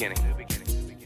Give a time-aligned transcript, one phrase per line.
[0.00, 0.96] a new beginning.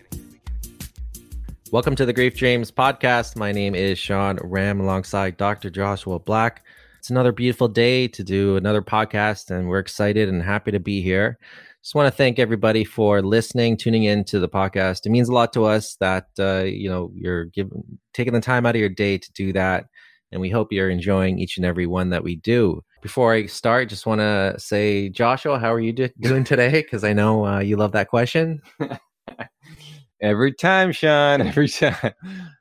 [1.71, 3.37] Welcome to the Grief Dreams podcast.
[3.37, 5.71] My name is Sean Ram alongside Dr.
[5.71, 6.63] Joshua Black.
[6.99, 11.01] It's another beautiful day to do another podcast, and we're excited and happy to be
[11.01, 11.39] here.
[11.83, 15.07] Just want to thank everybody for listening, tuning in to the podcast.
[15.07, 17.83] It means a lot to us that uh, you know you're giving
[18.13, 19.87] taking the time out of your day to do that,
[20.33, 22.85] and we hope you're enjoying each and every one that we do.
[23.03, 26.71] Before I start, just want to say, Joshua, how are you do- doing today?
[26.71, 28.63] Because I know uh, you love that question.
[30.23, 31.41] Every time, Sean.
[31.49, 32.13] Every time.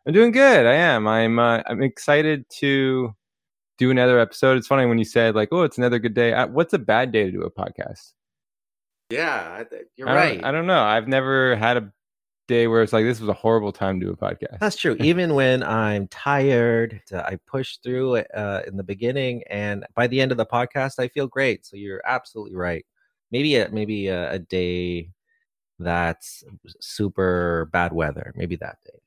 [0.07, 0.65] I'm doing good.
[0.65, 1.07] I am.
[1.07, 1.37] I'm.
[1.37, 3.15] Uh, I'm excited to
[3.77, 4.57] do another episode.
[4.57, 7.11] It's funny when you said like, "Oh, it's another good day." Uh, what's a bad
[7.11, 8.13] day to do a podcast?
[9.11, 9.63] Yeah,
[9.95, 10.43] you're I right.
[10.43, 10.81] I don't know.
[10.81, 11.91] I've never had a
[12.47, 14.59] day where it's like this was a horrible time to do a podcast.
[14.59, 14.95] That's true.
[14.99, 20.31] Even when I'm tired, I push through uh, in the beginning, and by the end
[20.31, 21.65] of the podcast, I feel great.
[21.65, 22.85] So you're absolutely right.
[23.31, 25.11] Maybe a, maybe a, a day
[25.79, 26.43] that's
[26.79, 28.33] super bad weather.
[28.35, 28.99] Maybe that day.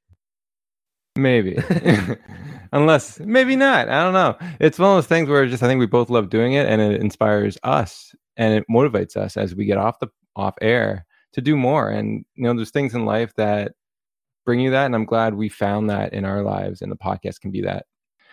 [1.16, 1.56] Maybe.
[2.72, 3.88] Unless maybe not.
[3.88, 4.36] I don't know.
[4.60, 6.80] It's one of those things where just I think we both love doing it and
[6.80, 11.40] it inspires us and it motivates us as we get off the off air to
[11.40, 11.90] do more.
[11.90, 13.72] And you know, there's things in life that
[14.44, 14.86] bring you that.
[14.86, 17.86] And I'm glad we found that in our lives and the podcast can be that.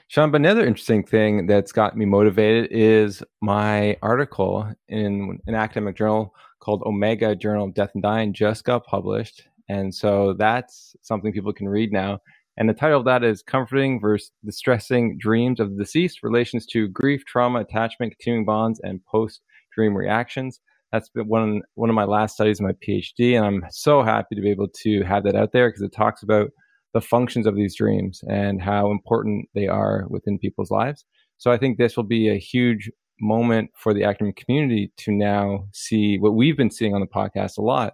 [0.07, 5.95] Sean, but another interesting thing that's got me motivated is my article in an academic
[5.95, 9.47] journal called Omega Journal of Death and Dying just got published.
[9.69, 12.19] And so that's something people can read now.
[12.57, 16.89] And the title of that is Comforting versus Distressing Dreams of the Deceased Relations to
[16.89, 19.39] Grief, Trauma, Attachment, Continuing Bonds, and Post
[19.73, 20.59] Dream Reactions.
[20.91, 23.35] That's been one, one of my last studies in my PhD.
[23.35, 26.23] And I'm so happy to be able to have that out there because it talks
[26.23, 26.49] about
[26.93, 31.05] the functions of these dreams and how important they are within people's lives.
[31.37, 35.67] So I think this will be a huge moment for the academic community to now
[35.73, 37.93] see what we've been seeing on the podcast a lot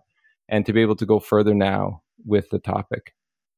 [0.49, 3.13] and to be able to go further now with the topic.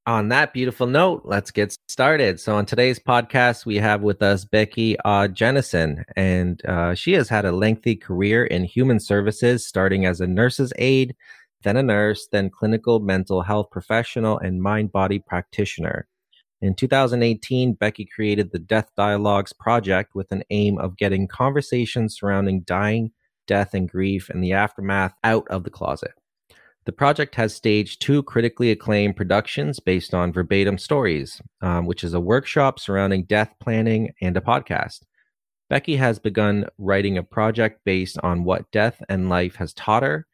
[0.09, 2.39] On that beautiful note, let's get started.
[2.39, 7.29] So, on today's podcast, we have with us Becky uh, Jennison, and uh, she has
[7.29, 11.15] had a lengthy career in human services, starting as a nurse's aide,
[11.61, 16.07] then a nurse, then clinical mental health professional, and mind body practitioner.
[16.59, 22.61] In 2018, Becky created the Death Dialogues Project with an aim of getting conversations surrounding
[22.61, 23.11] dying,
[23.45, 26.13] death, and grief and the aftermath out of the closet.
[26.89, 32.15] The project has staged two critically acclaimed productions based on verbatim stories, um, which is
[32.15, 35.01] a workshop surrounding death planning and a podcast.
[35.69, 40.25] Becky has begun writing a project based on what death and life has taught her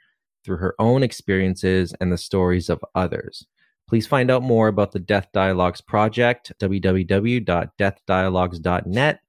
[0.46, 3.46] through her own experiences and the stories of others.
[3.90, 9.20] Please find out more about the Death Dialogues Project, www.deathdialogues.net.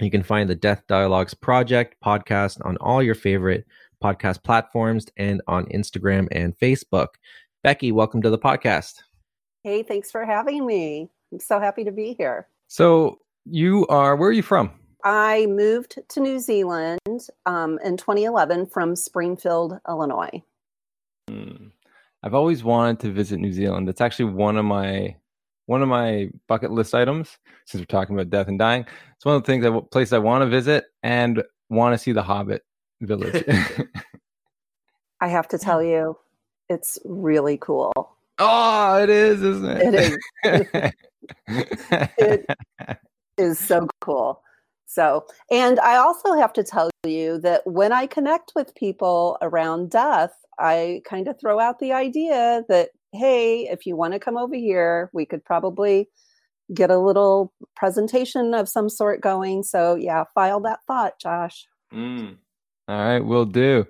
[0.00, 3.66] You can find the Death Dialogues Project podcast on all your favorite
[4.02, 7.08] podcast platforms and on Instagram and Facebook.
[7.62, 9.02] Becky, welcome to the podcast.
[9.62, 11.10] Hey, thanks for having me.
[11.32, 12.48] I'm so happy to be here.
[12.68, 14.70] So, you are, where are you from?
[15.04, 16.98] I moved to New Zealand
[17.46, 20.42] um, in 2011 from Springfield, Illinois.
[21.28, 21.68] Hmm.
[22.22, 23.88] I've always wanted to visit New Zealand.
[23.88, 25.16] It's actually one of my
[25.66, 27.38] one of my bucket list items.
[27.64, 28.84] Since we're talking about death and dying,
[29.14, 32.12] it's one of the things, I, places I want to visit and want to see
[32.12, 32.64] the Hobbit
[33.00, 33.44] village.
[35.20, 36.16] I have to tell you,
[36.68, 37.92] it's really cool.
[38.38, 40.18] Oh, it is, isn't it?
[40.44, 40.92] It is.
[42.18, 42.58] it
[43.36, 44.42] is so cool.
[44.86, 49.90] So, and I also have to tell you that when I connect with people around
[49.90, 54.36] death, I kind of throw out the idea that, hey, if you want to come
[54.36, 56.08] over here, we could probably
[56.74, 59.62] get a little presentation of some sort going.
[59.62, 61.66] So, yeah, file that thought, Josh.
[61.92, 62.36] Mm.
[62.90, 63.86] All right, will do.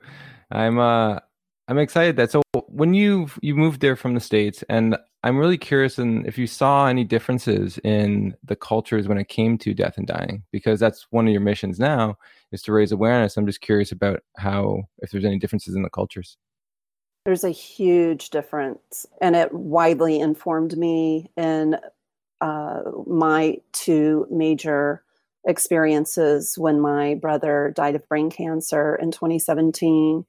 [0.51, 1.21] I'm uh
[1.69, 4.95] I'm excited that so when you you moved there from the states and
[5.25, 9.57] I'm really curious and if you saw any differences in the cultures when it came
[9.59, 12.19] to death and dying because that's one of your missions now
[12.53, 13.39] is to raise awareness.
[13.39, 16.37] I'm just curious about how if there's any differences in the cultures.
[17.25, 21.77] There's a huge difference, and it widely informed me in
[22.41, 25.05] uh, my two major
[25.47, 30.25] experiences when my brother died of brain cancer in 2017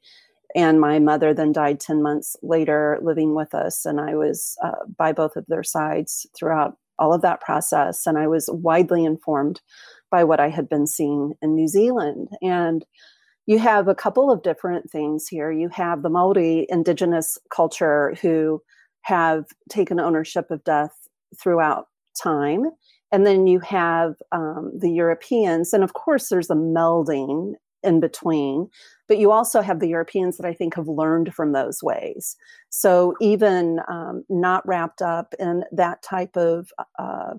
[0.55, 4.71] and my mother then died 10 months later living with us and i was uh,
[4.97, 9.59] by both of their sides throughout all of that process and i was widely informed
[10.09, 12.29] by what i had been seeing in new zealand.
[12.41, 12.85] And
[13.47, 15.51] you have a couple of different things here.
[15.51, 18.61] You have the maori indigenous culture who
[19.01, 20.93] have taken ownership of death
[21.41, 21.87] throughout
[22.21, 22.65] time
[23.11, 27.53] and then you have um, the Europeans, and of course, there's a melding
[27.83, 28.69] in between.
[29.07, 32.37] But you also have the Europeans that I think have learned from those ways.
[32.69, 37.33] So even um, not wrapped up in that type of uh,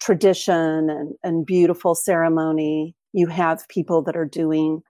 [0.00, 4.82] tradition and, and beautiful ceremony, you have people that are doing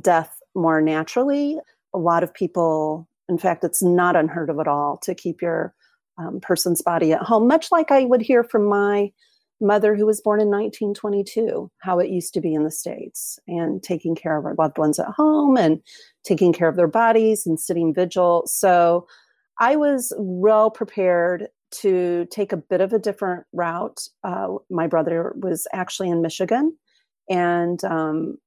[0.00, 1.58] death more naturally.
[1.94, 5.74] A lot of people, in fact, it's not unheard of at all to keep your
[6.18, 9.10] um, person's body at home, much like I would hear from my
[9.60, 13.82] mother who was born in 1922, how it used to be in the States, and
[13.82, 15.80] taking care of our loved ones at home and
[16.24, 18.44] taking care of their bodies and sitting vigil.
[18.46, 19.06] So
[19.58, 24.00] I was well prepared to take a bit of a different route.
[24.24, 26.76] Uh, my brother was actually in Michigan,
[27.28, 28.38] and um,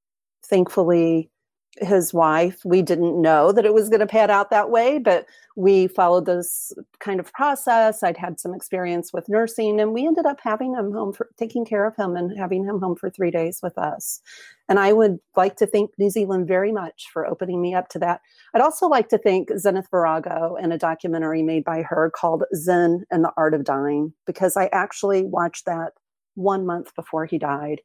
[0.46, 1.30] thankfully,
[1.78, 5.26] his wife, we didn't know that it was going to pan out that way, but
[5.56, 8.04] we followed this kind of process.
[8.04, 11.64] I'd had some experience with nursing, and we ended up having him home for taking
[11.64, 14.22] care of him and having him home for three days with us.
[14.68, 18.00] And I would like to thank New Zealand very much for opening me up to
[18.00, 18.20] that.
[18.54, 23.06] I'd also like to thank Zenith Virago and a documentary made by her called Zen
[23.12, 25.94] and the Art of Dying, because I actually watched that
[26.36, 27.82] one month before he died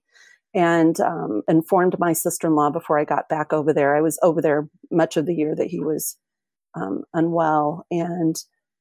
[0.56, 3.94] and um, informed my sister-in-law before I got back over there.
[3.94, 6.16] I was over there much of the year that he was
[6.74, 8.36] um, unwell, and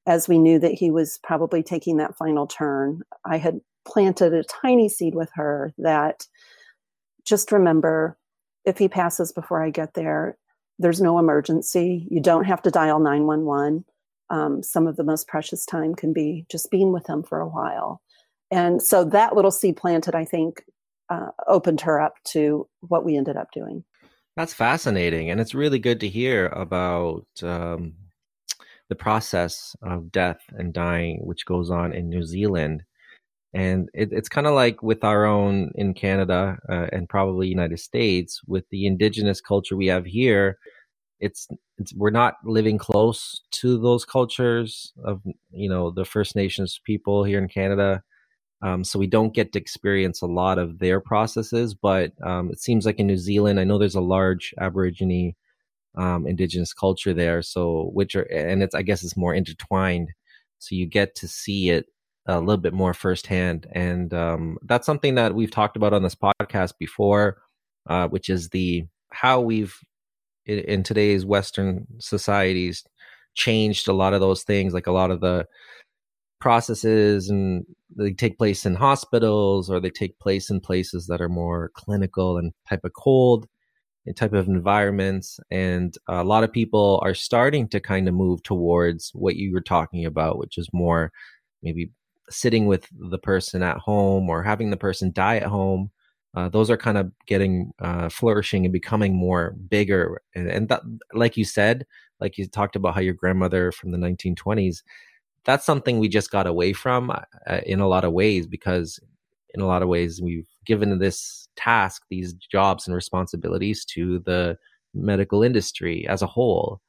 [0.07, 4.43] as we knew that he was probably taking that final turn, I had planted a
[4.43, 6.25] tiny seed with her that
[7.25, 8.17] just remember
[8.65, 10.37] if he passes before I get there,
[10.79, 12.07] there's no emergency.
[12.09, 13.85] You don't have to dial 911.
[14.29, 17.47] Um, some of the most precious time can be just being with him for a
[17.47, 18.01] while.
[18.51, 20.63] And so that little seed planted, I think,
[21.09, 23.83] uh, opened her up to what we ended up doing.
[24.35, 27.93] That's fascinating, and it's really good to hear about um,
[28.89, 32.83] the process of death and dying, which goes on in New Zealand.
[33.53, 37.79] And it, it's kind of like with our own in Canada uh, and probably United
[37.79, 40.57] States, with the indigenous culture we have here.
[41.21, 41.47] It's,
[41.77, 47.23] it's we're not living close to those cultures of you know the First Nations people
[47.23, 48.03] here in Canada
[48.61, 52.59] um, so we don't get to experience a lot of their processes, but um, it
[52.59, 55.35] seems like in New Zealand, I know there's a large Aborigine
[55.97, 57.41] um, indigenous culture there.
[57.41, 60.09] So which are and it's I guess it's more intertwined.
[60.59, 61.85] So you get to see it
[62.27, 66.15] a little bit more firsthand, and um, that's something that we've talked about on this
[66.15, 67.37] podcast before,
[67.87, 69.77] uh, which is the how we've
[70.45, 72.83] in, in today's Western societies
[73.35, 75.45] changed a lot of those things, like a lot of the
[76.45, 77.65] processes and
[77.97, 82.37] they take place in hospitals or they take place in places that are more clinical
[82.37, 83.47] and type of cold
[84.05, 85.39] and type of environments.
[85.49, 89.69] And a lot of people are starting to kind of move towards what you were
[89.75, 91.11] talking about which is more
[91.63, 91.89] maybe
[92.29, 95.89] sitting with the person at home or having the person die at home.
[96.35, 100.21] Uh, those are kind of getting uh, flourishing and becoming more bigger.
[100.35, 101.87] And, and that, like you said
[102.19, 104.83] like you talked about how your grandmother from the 1920s
[105.45, 108.99] that's something we just got away from uh, uh, in a lot of ways because
[109.53, 114.57] in a lot of ways we've given this task these jobs and responsibilities to the
[114.93, 116.81] medical industry as a whole.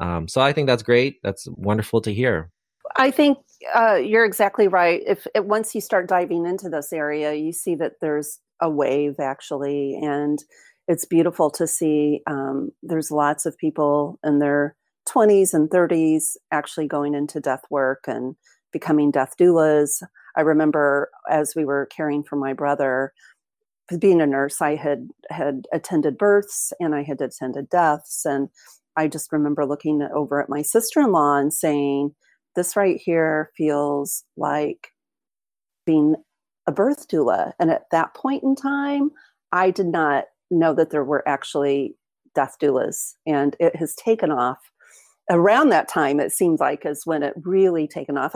[0.00, 1.16] Um, so i think that's great.
[1.22, 2.50] That's wonderful to hear.
[2.96, 3.38] I think
[3.74, 5.02] uh, you're exactly right.
[5.06, 9.98] If once you start diving into this area you see that there's a wave actually
[10.02, 10.42] and
[10.88, 14.74] it's beautiful to see um, there's lots of people in their
[15.08, 18.36] 20s and 30s actually going into death work and
[18.72, 20.02] becoming death doulas.
[20.36, 23.12] I remember as we were caring for my brother,
[23.98, 28.50] being a nurse, I had had attended births and I had attended deaths, and
[28.96, 32.14] I just remember looking over at my sister-in-law and saying,
[32.54, 34.88] "This right here feels like
[35.86, 36.16] being
[36.66, 39.10] a birth doula." And at that point in time,
[39.52, 41.96] I did not know that there were actually
[42.34, 44.58] death doulas, and it has taken off
[45.30, 48.34] around that time it seems like is when it really taken off.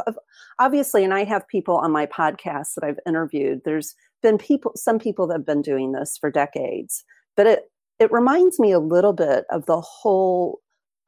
[0.58, 4.98] Obviously and i have people on my podcast that i've interviewed there's been people some
[4.98, 7.04] people that have been doing this for decades
[7.36, 10.60] but it it reminds me a little bit of the whole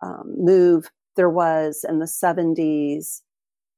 [0.02, 3.20] um, move there was in the 70s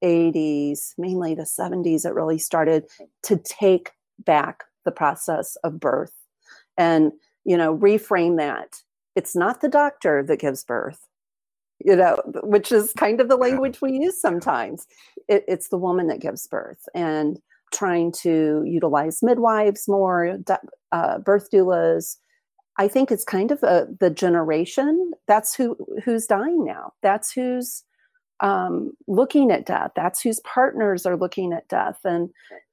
[0.03, 2.85] 80s mainly the 70s it really started
[3.25, 6.15] to take back the process of birth.
[6.79, 7.13] And
[7.45, 8.77] you know reframe that.
[9.15, 11.07] It's not the doctor that gives birth
[11.85, 14.87] you know, which is kind of the language we use sometimes.
[15.29, 17.41] It, it's the woman that gives birth and
[17.73, 20.39] trying to utilize midwives more,
[20.93, 22.17] uh, birth doulas.
[22.79, 26.93] I think it's kind of a, the generation that's who who's dying now.
[27.03, 27.85] That's who's
[28.41, 29.93] um, looking at death.
[29.97, 32.31] That's whose partners are looking at death, and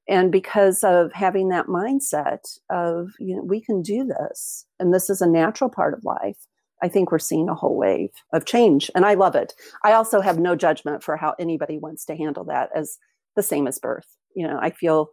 [0.08, 5.10] and because of having that mindset of you know we can do this, and this
[5.10, 6.38] is a natural part of life.
[6.84, 9.54] I think we're seeing a whole wave of change, and I love it.
[9.84, 13.00] I also have no judgment for how anybody wants to handle that as
[13.36, 14.18] the same as birth.
[14.36, 15.10] You know, I feel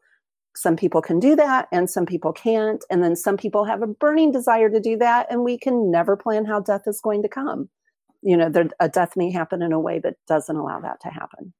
[0.56, 3.86] some people can do that and some people can't and then some people have a
[3.86, 7.28] burning desire to do that and we can never plan how death is going to
[7.28, 7.68] come
[8.22, 11.08] you know there, a death may happen in a way that doesn't allow that to
[11.08, 11.52] happen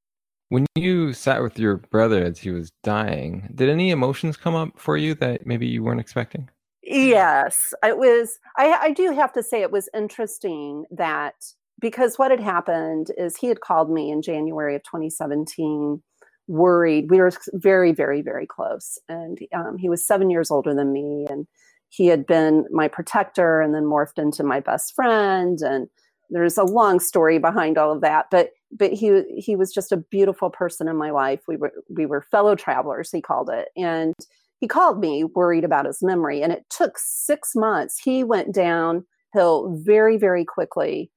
[0.49, 4.71] when you sat with your brother as he was dying did any emotions come up
[4.77, 6.49] for you that maybe you weren't expecting
[6.83, 11.35] yes it was i, I do have to say it was interesting that
[11.81, 16.03] because what had happened is he had called me in january of 2017
[16.51, 17.11] worried.
[17.11, 18.99] We were very, very, very close.
[19.09, 21.27] And um, he was seven years older than me.
[21.31, 21.47] And
[21.89, 25.61] he had been my protector and then morphed into my best friend.
[25.61, 25.89] And
[26.29, 28.27] there's a long story behind all of that.
[28.31, 31.41] But but he he was just a beautiful person in my life.
[31.49, 33.69] We were we were fellow travelers, he called it.
[33.77, 34.15] And
[34.61, 36.43] he called me worried about his memory.
[36.43, 37.99] And it took six months.
[37.99, 41.11] He went downhill very, very quickly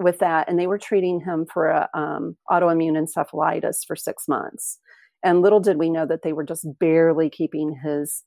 [0.00, 4.78] with that, and they were treating him for a, um, autoimmune encephalitis for six months.
[5.24, 8.22] And little did we know that they were just barely keeping his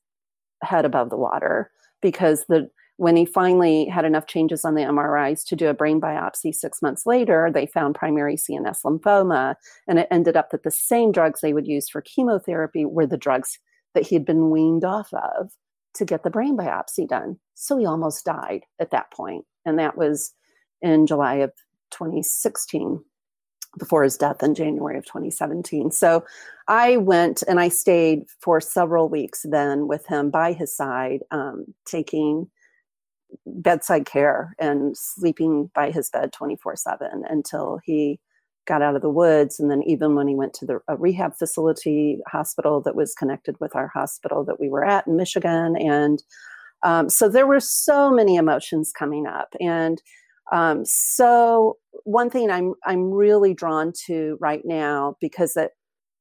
[0.62, 5.44] head above the water because the when he finally had enough changes on the MRIs
[5.46, 9.56] to do a brain biopsy six months later, they found primary CNS lymphoma.
[9.88, 13.16] And it ended up that the same drugs they would use for chemotherapy were the
[13.16, 13.58] drugs
[13.94, 15.52] that he had been weaned off of
[15.94, 17.38] to get the brain biopsy done.
[17.54, 19.44] So he almost died at that point.
[19.64, 20.34] And that was
[20.80, 21.52] in July of
[21.90, 23.02] 2016
[23.78, 25.90] before his death in January of 2017.
[25.90, 26.24] So
[26.68, 31.66] I went and I stayed for several weeks then with him by his side, um,
[31.86, 32.50] taking
[33.46, 38.20] bedside care and sleeping by his bed 24 7 until he
[38.66, 39.58] got out of the woods.
[39.58, 43.56] And then, even when he went to the a rehab facility hospital that was connected
[43.60, 45.76] with our hospital that we were at in Michigan.
[45.76, 46.22] And
[46.82, 49.54] um, so there were so many emotions coming up.
[49.60, 50.02] And
[50.50, 55.72] um, so one thing I'm I'm really drawn to right now because it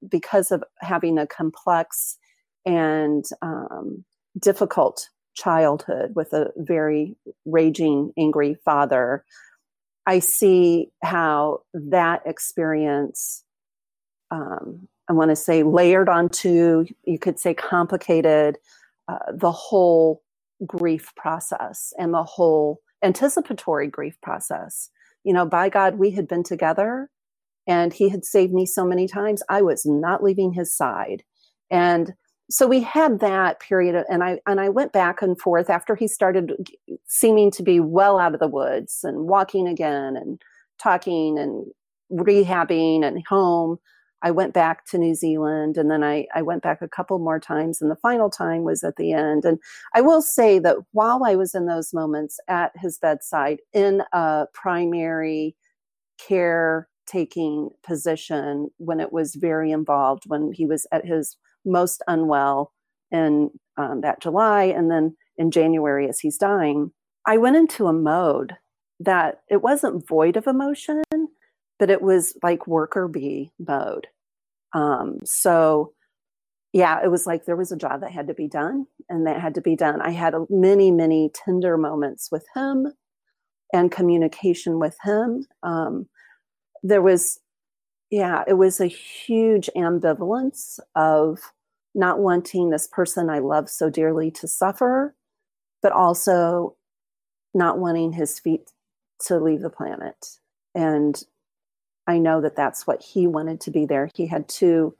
[0.07, 2.17] because of having a complex
[2.65, 4.03] and um,
[4.39, 9.25] difficult childhood with a very raging, angry father,
[10.05, 13.43] I see how that experience,
[14.31, 18.57] um, I want to say, layered onto, you could say, complicated
[19.07, 20.23] uh, the whole
[20.65, 24.89] grief process and the whole anticipatory grief process.
[25.23, 27.09] You know, by God, we had been together
[27.67, 29.43] and he had saved me so many times.
[29.49, 31.23] I was not leaving his side.
[31.69, 32.13] And
[32.51, 36.07] so we had that period and I and I went back and forth after he
[36.07, 36.53] started
[37.07, 40.41] seeming to be well out of the woods and walking again and
[40.77, 41.65] talking and
[42.11, 43.77] rehabbing and home.
[44.23, 47.39] I went back to New Zealand and then I, I went back a couple more
[47.39, 49.45] times, and the final time was at the end.
[49.45, 49.57] And
[49.95, 54.45] I will say that while I was in those moments at his bedside in a
[54.53, 55.55] primary
[56.19, 62.71] care taking position when it was very involved, when he was at his most unwell
[63.11, 66.91] in um, that July, and then in January as he's dying,
[67.25, 68.55] I went into a mode
[68.99, 71.03] that it wasn't void of emotion,
[71.79, 74.07] but it was like worker bee mode.
[74.73, 75.93] Um, so,
[76.73, 79.41] yeah, it was like there was a job that had to be done, and that
[79.41, 80.01] had to be done.
[80.01, 82.93] I had many, many tender moments with him
[83.73, 85.45] and communication with him.
[85.63, 86.07] Um,
[86.83, 87.39] there was,
[88.11, 91.39] yeah, it was a huge ambivalence of
[91.95, 95.15] not wanting this person I love so dearly to suffer,
[95.81, 96.75] but also
[97.53, 98.69] not wanting his feet
[99.25, 100.37] to leave the planet.
[100.75, 101.21] And
[102.05, 104.09] I know that that's what he wanted to be there.
[104.13, 104.95] He had two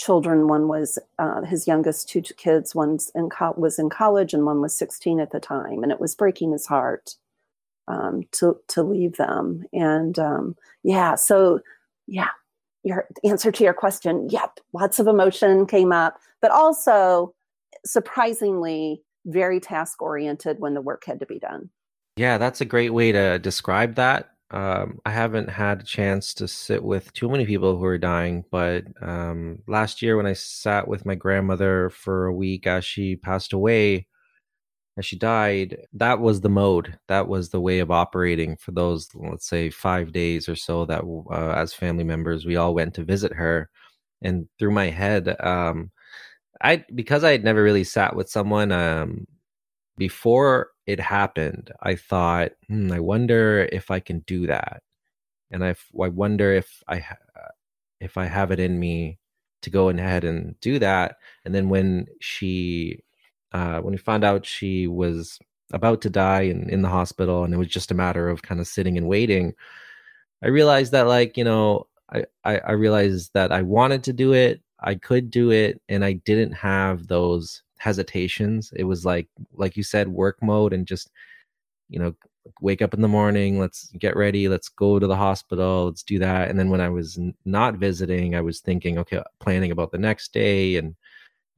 [0.00, 0.46] children.
[0.46, 2.74] One was uh, his youngest two kids.
[2.74, 2.98] One
[3.30, 5.82] co- was in college, and one was 16 at the time.
[5.82, 7.16] And it was breaking his heart
[7.88, 9.64] um, to to leave them.
[9.72, 11.60] And um, yeah, so
[12.06, 12.30] yeah,
[12.82, 14.28] your answer to your question.
[14.30, 17.34] Yep, lots of emotion came up, but also
[17.84, 21.70] surprisingly very task oriented when the work had to be done.
[22.16, 26.46] Yeah, that's a great way to describe that um, I haven't had a chance to
[26.46, 30.86] sit with too many people who are dying, but um, last year when I sat
[30.86, 34.06] with my grandmother for a week as she passed away,
[34.98, 36.98] as she died, that was the mode.
[37.08, 41.02] That was the way of operating for those, let's say, five days or so that
[41.30, 43.70] uh, as family members, we all went to visit her.
[44.22, 45.90] And through my head, um,
[46.62, 49.26] I because I had never really sat with someone um,
[49.98, 54.82] before it happened, I thought, hmm, I wonder if I can do that.
[55.50, 55.70] and I,
[56.02, 57.04] I wonder if I
[58.00, 59.18] if I have it in me
[59.62, 61.16] to go ahead and do that.
[61.44, 63.00] And then when she,
[63.56, 65.38] uh, when we found out she was
[65.72, 68.60] about to die and in the hospital, and it was just a matter of kind
[68.60, 69.54] of sitting and waiting,
[70.44, 74.34] I realized that like you know I, I I realized that I wanted to do
[74.34, 78.72] it, I could do it, and I didn't have those hesitations.
[78.76, 81.10] It was like like you said, work mode and just
[81.88, 82.14] you know
[82.60, 86.18] wake up in the morning let's get ready let's go to the hospital let's do
[86.18, 89.98] that and then when i was not visiting i was thinking okay planning about the
[89.98, 90.94] next day and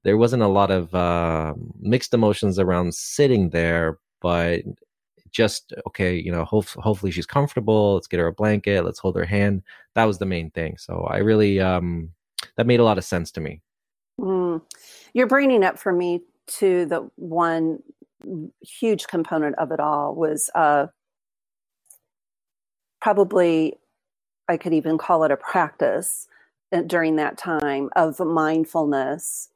[0.05, 4.63] there wasn't a lot of uh, mixed emotions around sitting there but
[5.31, 9.17] just okay you know hope, hopefully she's comfortable let's get her a blanket let's hold
[9.17, 9.63] her hand.
[9.95, 10.77] That was the main thing.
[10.79, 12.11] So i really um
[12.57, 13.61] that made a lot of sense to me.
[14.21, 14.63] Mm.
[15.15, 16.23] you're bringing up for me
[16.59, 17.79] to the one
[18.63, 20.87] huge component of it all was uh,
[23.01, 23.75] probably
[24.49, 26.27] I could even call it a practice
[26.73, 29.51] uh, during that time of mindfulness,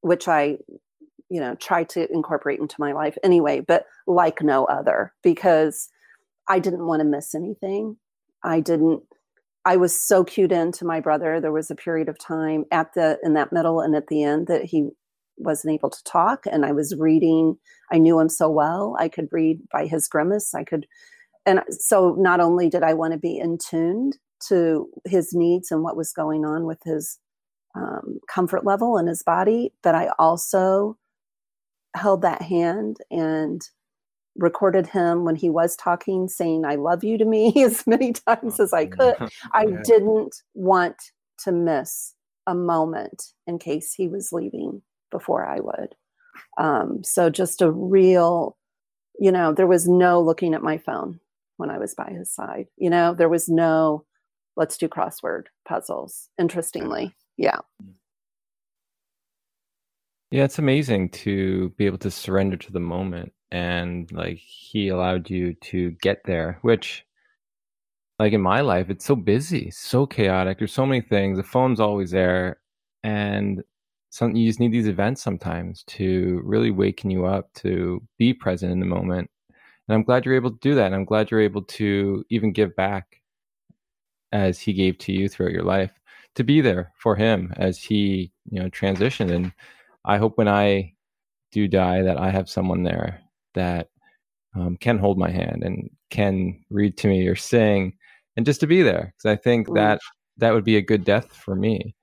[0.00, 0.58] which I,
[1.28, 5.88] you know, try to incorporate into my life anyway, but like no other because
[6.48, 7.96] I didn't want to miss anything.
[8.42, 9.02] I didn't.
[9.64, 11.40] I was so cued into my brother.
[11.40, 14.46] There was a period of time at the in that middle and at the end
[14.46, 14.90] that he
[15.40, 17.56] wasn't able to talk and i was reading
[17.90, 20.86] i knew him so well i could read by his grimace i could
[21.46, 25.82] and so not only did i want to be in tuned to his needs and
[25.82, 27.18] what was going on with his
[27.74, 30.96] um, comfort level in his body but i also
[31.96, 33.62] held that hand and
[34.36, 38.58] recorded him when he was talking saying i love you to me as many times
[38.60, 39.14] as i could
[39.52, 40.96] i didn't want
[41.38, 42.14] to miss
[42.46, 45.94] a moment in case he was leaving before I would.
[46.58, 48.56] Um, so just a real,
[49.18, 51.20] you know, there was no looking at my phone
[51.56, 52.66] when I was by his side.
[52.76, 54.04] You know, there was no,
[54.56, 56.28] let's do crossword puzzles.
[56.38, 57.58] Interestingly, yeah.
[60.30, 63.32] Yeah, it's amazing to be able to surrender to the moment.
[63.50, 67.04] And like he allowed you to get there, which,
[68.18, 70.58] like in my life, it's so busy, so chaotic.
[70.58, 71.38] There's so many things.
[71.38, 72.60] The phone's always there.
[73.02, 73.64] And
[74.10, 78.72] some you just need these events sometimes to really waken you up to be present
[78.72, 79.30] in the moment
[79.88, 82.52] and i'm glad you're able to do that and i'm glad you're able to even
[82.52, 83.20] give back
[84.32, 85.92] as he gave to you throughout your life
[86.34, 89.52] to be there for him as he you know transitioned and
[90.04, 90.92] i hope when i
[91.52, 93.20] do die that i have someone there
[93.54, 93.88] that
[94.54, 97.92] um, can hold my hand and can read to me or sing
[98.36, 100.00] and just to be there because i think that
[100.36, 101.94] that would be a good death for me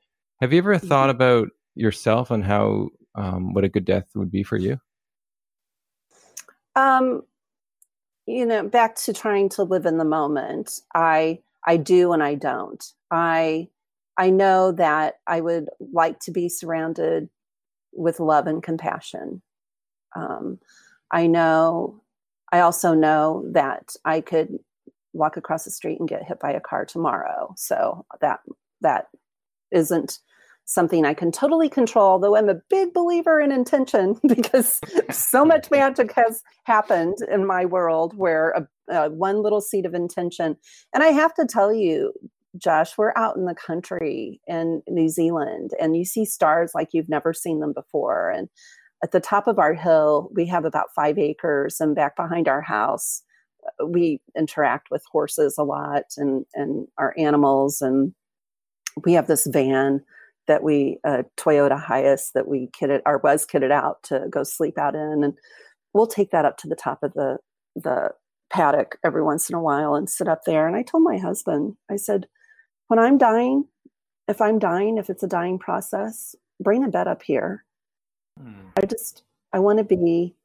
[0.42, 1.22] have you ever thought mm-hmm.
[1.22, 4.80] about yourself and how um, what a good death would be for you?
[6.76, 7.24] Um,
[8.28, 10.82] you know, back to trying to live in the moment.
[10.94, 12.84] I I do and I don't.
[13.10, 13.70] I
[14.18, 17.30] I know that I would like to be surrounded
[17.94, 19.42] with love and compassion.
[20.16, 20.60] Um,
[21.12, 22.02] I know.
[22.52, 24.58] I also know that I could
[25.14, 27.54] walk across the street and get hit by a car tomorrow.
[27.58, 28.40] So that
[28.82, 29.08] that
[29.72, 30.20] isn't
[30.66, 35.72] something I can totally control, though I'm a big believer in intention because so much
[35.72, 40.58] magic has happened in my world where a, a, one little seed of intention.
[40.94, 42.14] And I have to tell you,
[42.58, 47.10] Josh, we're out in the country in New Zealand and you see stars like you've
[47.10, 48.30] never seen them before.
[48.30, 48.50] And
[49.04, 52.62] at the top of our hill, we have about five acres, and back behind our
[52.62, 53.22] house,
[53.66, 57.82] uh, we interact with horses a lot and, and our animals.
[57.82, 58.14] And
[59.06, 60.04] we have this van
[60.48, 64.78] that we a Toyota Hiace that we kitted or was kitted out to go sleep
[64.78, 65.34] out in, and
[65.94, 67.38] we'll take that up to the top of the
[67.76, 68.12] the
[68.50, 70.68] paddock every once in a while and sit up there.
[70.68, 72.28] And I told my husband, I said,
[72.88, 73.66] when I'm dying,
[74.28, 77.64] if I'm dying, if it's a dying process, bring a bed up here.
[78.40, 78.70] Hmm.
[78.78, 79.24] I just
[79.54, 80.36] I want to be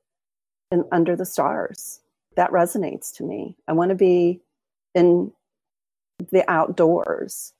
[0.71, 2.01] in under the stars.
[2.37, 3.57] That resonates to me.
[3.69, 4.41] I want to be
[4.95, 5.33] in
[6.31, 7.53] the outdoors.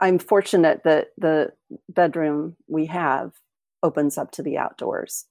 [0.00, 1.52] I'm fortunate that the
[1.88, 3.32] bedroom we have
[3.82, 5.26] opens up to the outdoors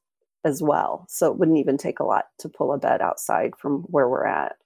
[0.46, 1.06] as well.
[1.10, 4.26] So it wouldn't even take a lot to pull a bed outside from where we're
[4.26, 4.58] at.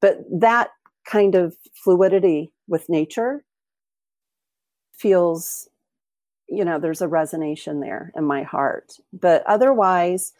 [0.00, 0.70] But that
[1.10, 3.44] kind of fluidity with nature
[4.96, 5.68] feels,
[6.48, 8.92] you know, there's a resonation there in my heart.
[9.12, 10.32] But otherwise,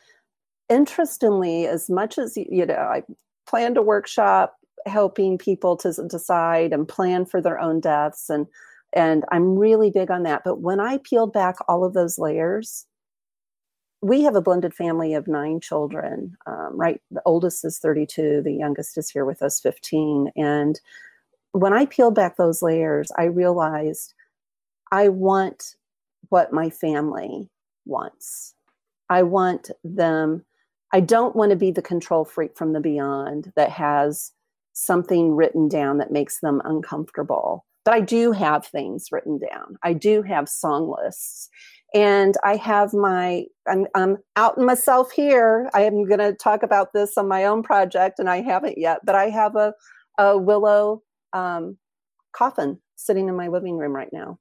[0.68, 3.02] interestingly, as much as, you know, I
[3.48, 4.56] planned a workshop
[4.86, 8.46] helping people to decide and plan for their own deaths and
[8.92, 10.42] and I'm really big on that.
[10.44, 12.86] But when I peeled back all of those layers,
[14.02, 16.36] we have a blended family of nine children.
[16.46, 20.80] Um, right, the oldest is 32, the youngest is here with us 15, and
[21.52, 24.14] when I peeled back those layers, I realized
[24.92, 25.74] I want
[26.28, 27.50] what my family
[27.84, 28.54] wants.
[29.08, 30.44] I want them,
[30.92, 34.32] I don't want to be the control freak from the beyond that has
[34.72, 37.66] something written down that makes them uncomfortable.
[37.84, 39.76] But I do have things written down.
[39.82, 41.48] I do have song lists.
[41.92, 45.68] And I have my, I'm, I'm out myself here.
[45.74, 49.00] I am going to talk about this on my own project, and I haven't yet,
[49.04, 49.74] but I have a,
[50.18, 51.78] a willow um,
[52.32, 54.38] coffin sitting in my living room right now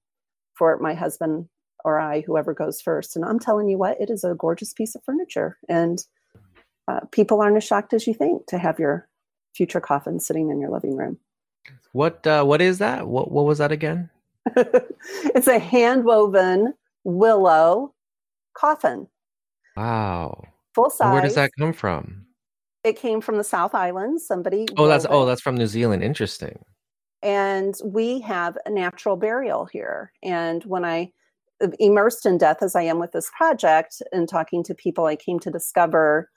[0.55, 1.47] for my husband
[1.85, 3.15] or I, whoever goes first.
[3.15, 5.57] And I'm telling you what, it is a gorgeous piece of furniture.
[5.69, 6.03] And
[6.87, 9.07] uh, people aren't as shocked as you think to have your
[9.55, 11.17] future coffin sitting in your living room.
[11.91, 13.07] What uh, what is that?
[13.07, 14.09] What what was that again?
[14.55, 16.73] it's a hand woven
[17.09, 17.93] willow
[18.53, 19.07] coffin.
[19.75, 20.43] Wow.
[20.75, 21.13] Full size.
[21.13, 22.25] Where does that come from?
[22.83, 24.21] It came from the South Island.
[24.21, 24.65] Somebody.
[24.77, 25.11] Oh, that's it.
[25.11, 26.03] oh, that's from New Zealand.
[26.03, 26.59] Interesting.
[27.21, 30.13] And we have a natural burial here.
[30.23, 31.11] And when I
[31.79, 35.39] immersed in death as I am with this project and talking to people, I came
[35.39, 36.29] to discover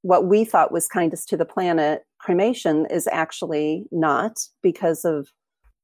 [0.00, 5.28] what we thought was kindest to the planet cremation is actually not because of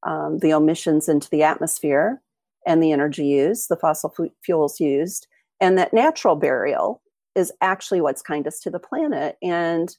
[0.06, 2.22] um, the emissions into the atmosphere
[2.66, 5.26] and the energy used, the fossil fuels used,
[5.60, 7.02] and that natural burial
[7.34, 9.36] is actually what's kindest to the planet.
[9.42, 9.96] And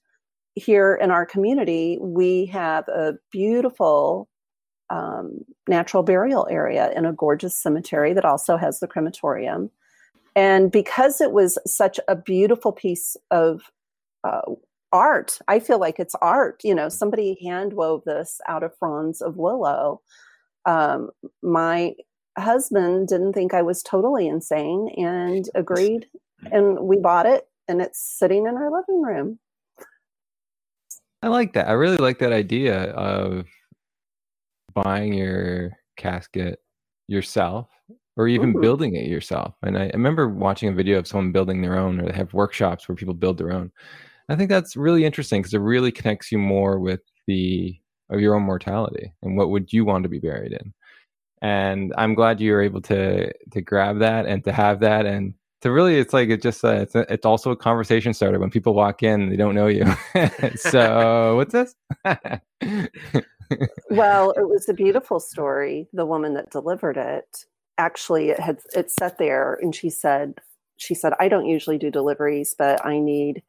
[0.55, 4.27] here in our community, we have a beautiful
[4.89, 9.69] um, natural burial area in a gorgeous cemetery that also has the crematorium.
[10.35, 13.71] And because it was such a beautiful piece of
[14.23, 14.41] uh,
[14.91, 16.61] art, I feel like it's art.
[16.63, 20.01] You know, somebody hand wove this out of fronds of willow.
[20.65, 21.09] Um,
[21.41, 21.93] my
[22.39, 26.07] husband didn't think I was totally insane and agreed,
[26.51, 29.39] and we bought it, and it's sitting in our living room.
[31.21, 31.67] I like that.
[31.67, 33.45] I really like that idea of
[34.73, 36.59] buying your casket
[37.07, 37.67] yourself
[38.15, 38.61] or even mm-hmm.
[38.61, 39.55] building it yourself.
[39.63, 42.33] And I, I, remember watching a video of someone building their own or they have
[42.33, 43.71] workshops where people build their own.
[44.29, 48.35] I think that's really interesting because it really connects you more with the of your
[48.35, 50.73] own mortality and what would you want to be buried in.
[51.41, 55.33] And I'm glad you were able to to grab that and to have that and
[55.61, 58.49] to really it's like it just uh, it's a, it's also a conversation starter when
[58.49, 59.85] people walk in they don't know you.
[60.55, 61.75] so what's this?
[63.89, 65.87] well, it was a beautiful story.
[65.93, 67.45] The woman that delivered it
[67.77, 70.33] actually it had it sat there and she said
[70.77, 73.43] she said I don't usually do deliveries, but I need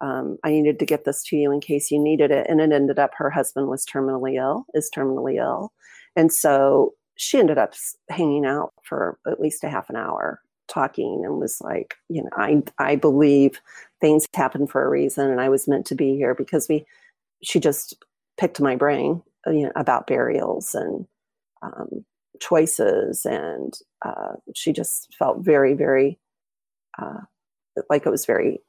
[0.00, 2.46] um, I needed to get this to you in case you needed it.
[2.48, 5.72] And it ended up her husband was terminally ill, is terminally ill,
[6.16, 7.74] and so she ended up
[8.10, 12.30] hanging out for at least a half an hour talking and was like, you know,
[12.36, 13.60] I I believe
[14.00, 16.86] things happen for a reason, and I was meant to be here because we.
[17.42, 18.02] She just
[18.40, 21.06] picked my brain uh, you know, about burials and
[21.62, 22.04] um,
[22.40, 26.18] choices, and uh, she just felt very, very
[26.98, 27.20] uh,
[27.90, 28.60] like it was very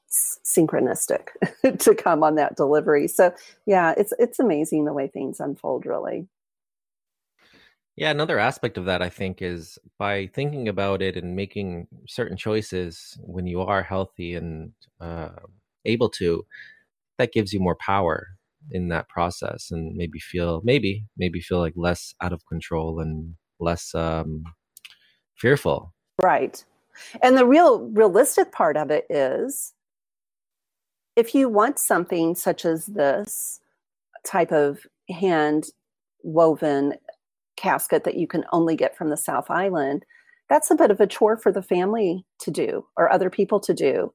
[0.45, 1.27] synchronistic
[1.79, 3.07] to come on that delivery.
[3.07, 3.33] So
[3.65, 6.27] yeah, it's it's amazing the way things unfold, really.
[7.97, 12.35] Yeah, another aspect of that I think is by thinking about it and making certain
[12.35, 15.29] choices when you are healthy and uh,
[15.85, 16.45] able to,
[17.17, 18.27] that gives you more power
[18.71, 23.35] in that process and maybe feel maybe maybe feel like less out of control and
[23.59, 24.43] less um
[25.35, 25.93] fearful.
[26.21, 26.63] Right.
[27.21, 29.73] And the real realistic part of it is
[31.15, 33.59] if you want something such as this
[34.25, 35.65] type of hand
[36.23, 36.95] woven
[37.55, 40.05] casket that you can only get from the south island
[40.49, 43.73] that's a bit of a chore for the family to do or other people to
[43.73, 44.13] do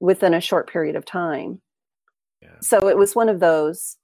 [0.00, 1.60] within a short period of time.
[2.60, 3.96] So it was one of those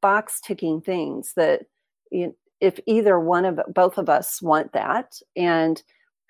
[0.00, 1.62] box ticking things that
[2.10, 5.82] if either one of both of us want that and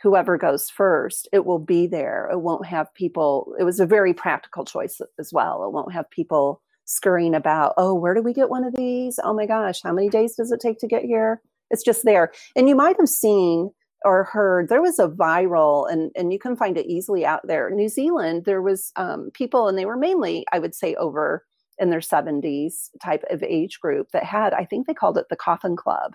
[0.02, 2.28] whoever goes first it will be there.
[2.32, 5.64] It won't have people it was a very practical choice as well.
[5.64, 9.20] It won't have people scurrying about oh where do we get one of these?
[9.22, 12.32] Oh my gosh how many days does it take to get here it's just there.
[12.56, 13.70] And you might have seen
[14.04, 17.70] or heard there was a viral and and you can find it easily out there.
[17.70, 21.44] New zealand there was um, people and they were mainly i would say over
[21.78, 25.36] in their 70s type of age group that had i think they called it the
[25.36, 26.12] coffin club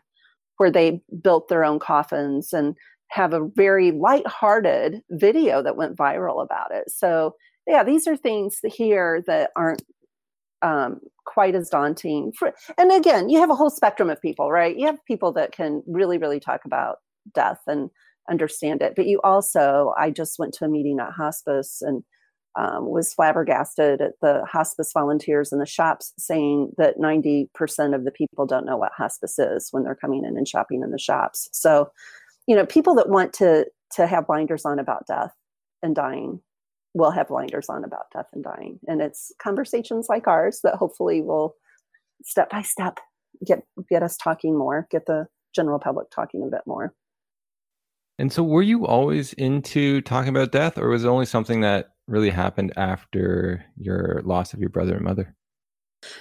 [0.57, 2.75] where they built their own coffins and
[3.09, 6.89] have a very light-hearted video that went viral about it.
[6.89, 7.35] So
[7.67, 9.83] yeah these are things here that aren't
[10.63, 14.77] um, quite as daunting for, and again you have a whole spectrum of people right
[14.77, 16.97] you have people that can really really talk about
[17.33, 17.89] death and
[18.29, 18.93] understand it.
[18.95, 22.03] But you also, I just went to a meeting at hospice and
[22.55, 27.49] um, was flabbergasted at the hospice volunteers in the shops saying that 90%
[27.95, 30.91] of the people don't know what hospice is when they're coming in and shopping in
[30.91, 31.49] the shops.
[31.51, 31.89] So,
[32.47, 35.33] you know, people that want to to have blinders on about death
[35.83, 36.41] and dying
[36.93, 38.79] will have blinders on about death and dying.
[38.87, 41.55] And it's conversations like ours that hopefully will
[42.23, 42.99] step by step
[43.45, 46.93] get get us talking more, get the general public talking a bit more.
[48.19, 51.89] And so were you always into talking about death or was it only something that
[52.07, 55.35] really happened after your loss of your brother and mother?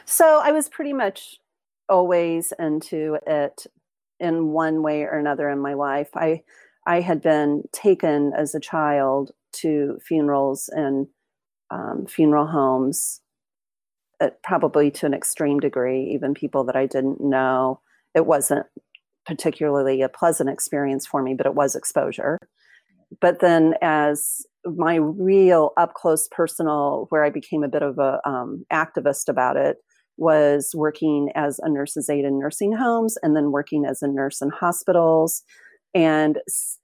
[0.06, 1.38] So I was pretty much
[1.88, 3.66] always into it
[4.20, 6.08] in one way or another in my life.
[6.14, 6.42] I
[6.86, 11.06] I had been taken as a child to funerals and
[11.70, 13.20] um, funeral homes,
[14.20, 16.10] uh, probably to an extreme degree.
[16.14, 17.80] Even people that I didn't know,
[18.14, 18.66] it wasn't
[19.26, 22.38] particularly a pleasant experience for me, but it was exposure.
[23.20, 28.20] But then, as my real up close personal, where I became a bit of a
[28.28, 29.78] um, activist about it,
[30.16, 34.40] was working as a nurse's aide in nursing homes, and then working as a nurse
[34.40, 35.42] in hospitals,
[35.94, 36.38] and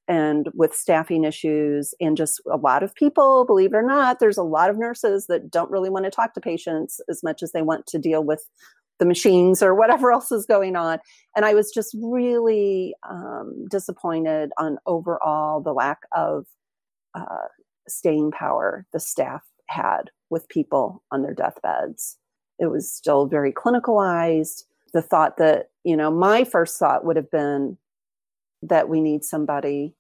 [0.07, 4.39] and with staffing issues, and just a lot of people, believe it or not, there's
[4.39, 7.53] a lot of nurses that don't really want to talk to patients as much as
[7.53, 8.49] they want to deal with
[8.99, 10.99] the machines or whatever else is going on.
[11.37, 16.47] And I was just really um, disappointed on overall the lack of
[17.15, 17.49] uh,
[17.87, 22.19] staying power the staff had with people on their deathbeds.
[22.59, 24.65] It was still very clinicalized.
[24.93, 27.77] The thought that, you know, my first thought would have been
[28.63, 29.95] that we need somebody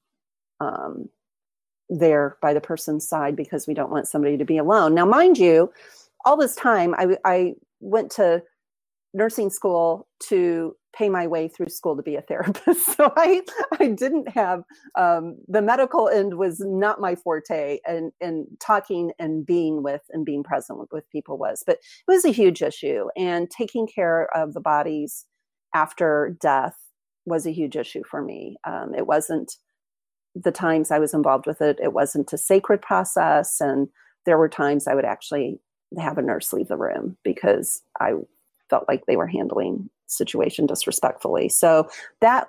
[0.60, 1.08] um,
[1.88, 4.94] there by the person's side because we don't want somebody to be alone.
[4.94, 5.72] Now, mind you,
[6.24, 8.42] all this time I, I went to
[9.14, 12.88] nursing school to pay my way through school to be a therapist.
[12.96, 13.42] So I
[13.80, 14.62] I didn't have
[14.98, 20.24] um, the medical end was not my forte, and and talking and being with and
[20.24, 23.06] being present with, with people was, but it was a huge issue.
[23.16, 25.26] And taking care of the bodies
[25.74, 26.76] after death
[27.24, 28.56] was a huge issue for me.
[28.64, 29.56] Um, it wasn't
[30.34, 31.78] the times I was involved with it.
[31.82, 33.88] It wasn't a sacred process, and
[34.24, 35.60] there were times I would actually
[35.98, 38.12] have a nurse leave the room because I
[38.68, 41.48] felt like they were handling situation disrespectfully.
[41.48, 41.88] So
[42.20, 42.48] that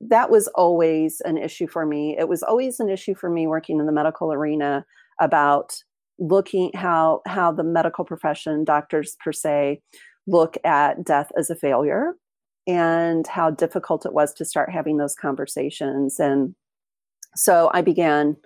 [0.00, 2.16] that was always an issue for me.
[2.18, 4.84] It was always an issue for me working in the medical arena
[5.20, 5.82] about
[6.18, 9.80] looking how how the medical profession, doctors per se,
[10.26, 12.14] look at death as a failure
[12.66, 16.18] and how difficult it was to start having those conversations.
[16.18, 16.54] And
[17.34, 18.36] so I began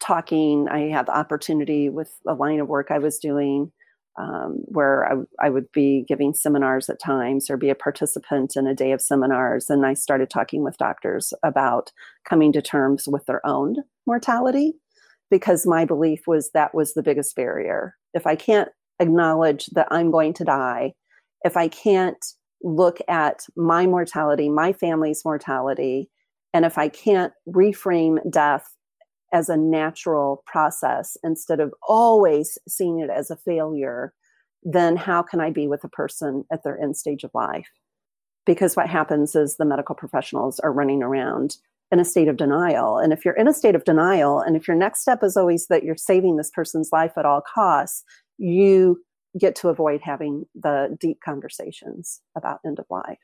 [0.00, 0.68] talking.
[0.68, 3.70] I had the opportunity with a line of work I was doing
[4.18, 8.66] um, where I, I, would be giving seminars at times or be a participant in
[8.66, 9.70] a day of seminars.
[9.70, 11.92] And I started talking with doctors about
[12.28, 14.74] coming to terms with their own mortality
[15.30, 17.94] because my belief was that was the biggest barrier.
[18.12, 20.94] If I can't acknowledge that I'm going to die,
[21.44, 22.22] if I can't
[22.62, 26.10] look at my mortality, my family's mortality,
[26.52, 28.74] and if I can't reframe death
[29.32, 34.12] as a natural process instead of always seeing it as a failure,
[34.62, 37.68] then how can I be with a person at their end stage of life?
[38.44, 41.56] Because what happens is the medical professionals are running around
[41.92, 42.98] in a state of denial.
[42.98, 45.66] And if you're in a state of denial, and if your next step is always
[45.68, 48.04] that you're saving this person's life at all costs,
[48.38, 49.00] you
[49.38, 53.18] get to avoid having the deep conversations about end of life.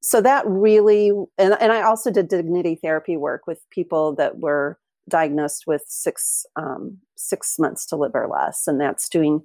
[0.00, 4.78] So that really, and, and I also did dignity therapy work with people that were
[5.08, 9.42] diagnosed with six um, six months to live or less, and that's doing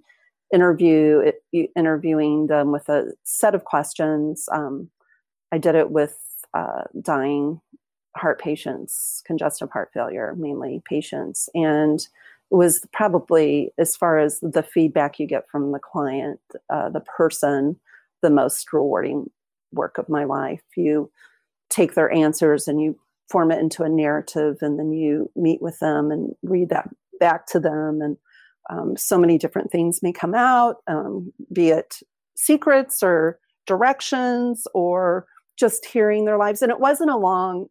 [0.54, 1.32] interview
[1.76, 4.48] interviewing them with a set of questions.
[4.52, 4.90] Um,
[5.52, 6.18] I did it with
[6.54, 7.62] uh, dying
[8.16, 12.08] heart patients, congestive heart failure, mainly patients, and
[12.50, 17.80] was probably as far as the feedback you get from the client, uh, the person,
[18.22, 19.30] the most rewarding
[19.74, 20.62] work of my life.
[20.76, 21.12] You
[21.70, 22.98] take their answers and you
[23.30, 27.46] form it into a narrative and then you meet with them and read that back
[27.48, 28.02] to them.
[28.02, 28.18] And
[28.70, 32.00] um, so many different things may come out um, be it
[32.36, 35.26] secrets or directions or
[35.58, 36.62] just hearing their lives.
[36.62, 37.68] And it wasn't a long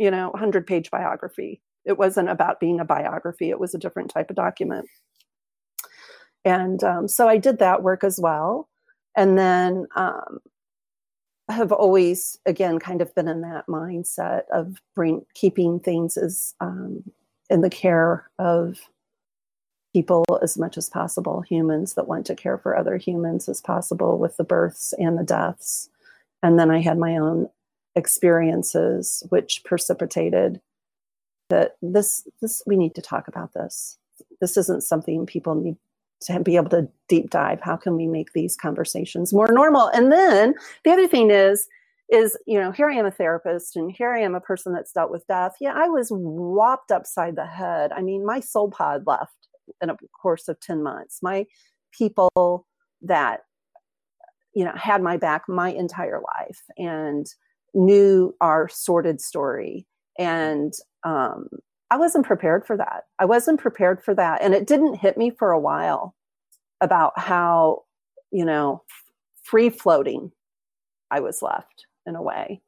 [0.00, 4.10] you know 100 page biography it wasn't about being a biography it was a different
[4.10, 4.86] type of document.
[6.44, 8.68] And um, so i did that work as well.
[9.16, 10.38] And then um,
[11.50, 17.02] have always again kind of been in that mindset of bring keeping things as um,
[17.48, 18.78] in the care of
[19.92, 24.18] people as much as possible humans that want to care for other humans as possible
[24.18, 25.88] with the births and the deaths.
[26.42, 27.48] And then i had my own
[27.96, 30.60] experiences which precipitated
[31.50, 33.98] that this this we need to talk about this
[34.40, 35.76] this isn't something people need
[36.22, 37.60] to be able to deep dive.
[37.62, 39.88] How can we make these conversations more normal?
[39.88, 41.66] And then the other thing is,
[42.10, 44.90] is you know here i am a therapist and here i am a person that's
[44.90, 49.04] dealt with death yeah i was whopped upside the head i mean my soul pod
[49.06, 49.32] left
[49.80, 51.46] in a course of 10 months my
[51.96, 52.66] people
[53.00, 53.42] that
[54.54, 57.26] you know had my back my entire life and
[57.74, 59.86] knew our sordid story
[60.18, 61.48] and um,
[61.90, 63.04] i wasn't prepared for that.
[63.18, 64.42] I wasn't prepared for that.
[64.42, 66.14] And it didn't hit me for a while
[66.80, 67.84] about how
[68.30, 68.82] you know
[69.42, 70.30] free floating
[71.10, 72.62] i was left in a way.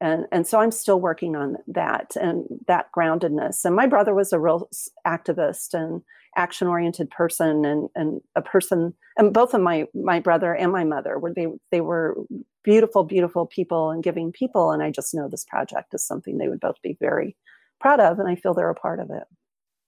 [0.00, 3.64] And and so i'm still working on that and that groundedness.
[3.64, 4.68] And my brother was a real
[5.06, 6.02] activist and
[6.36, 10.84] action oriented person and and a person and both of my my brother and my
[10.84, 12.16] mother were they they were
[12.64, 14.70] beautiful beautiful people and giving people.
[14.72, 17.36] And i just know this project is something they would both be very
[17.80, 19.24] proud of and i feel they're a part of it.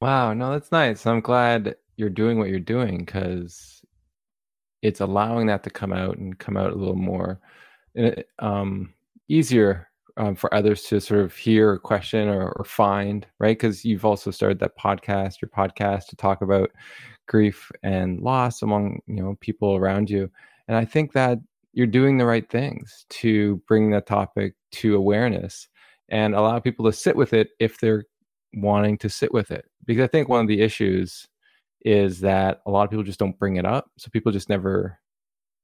[0.00, 1.06] Wow no that's nice.
[1.06, 3.82] I'm glad you're doing what you're doing because
[4.82, 7.40] it's allowing that to come out and come out a little more
[8.38, 8.94] um,
[9.28, 13.58] easier um, for others to sort of hear or question or, or find, right?
[13.58, 16.70] Because you've also started that podcast, your podcast, to talk about
[17.26, 20.30] grief and loss among you know people around you,
[20.68, 21.38] and I think that
[21.72, 25.68] you're doing the right things to bring that topic to awareness
[26.10, 28.04] and allow people to sit with it if they're
[28.54, 29.64] wanting to sit with it.
[29.86, 31.26] Because I think one of the issues
[31.82, 34.98] is that a lot of people just don't bring it up, so people just never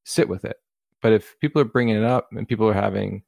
[0.05, 0.57] sit with it.
[1.03, 3.23] But if people are bringing it up and people are having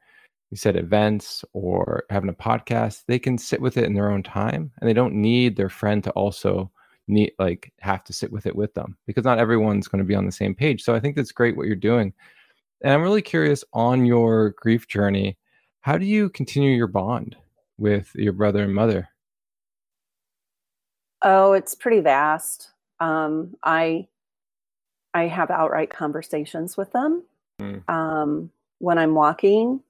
[0.50, 4.22] you said events or having a podcast they can sit with it in their own
[4.22, 6.70] time and they don't need their friend to also
[7.06, 10.14] need like have to sit with it with them because not everyone's going to be
[10.14, 12.12] on the same page so i think that's great what you're doing
[12.82, 15.36] and i'm really curious on your grief journey
[15.80, 17.36] how do you continue your bond
[17.78, 19.08] with your brother and mother?
[21.22, 22.70] Oh it's pretty vast.
[23.00, 24.06] Um, i
[25.14, 27.24] i have outright conversations with them.
[27.60, 27.88] Mm.
[27.88, 29.82] um, when i'm walking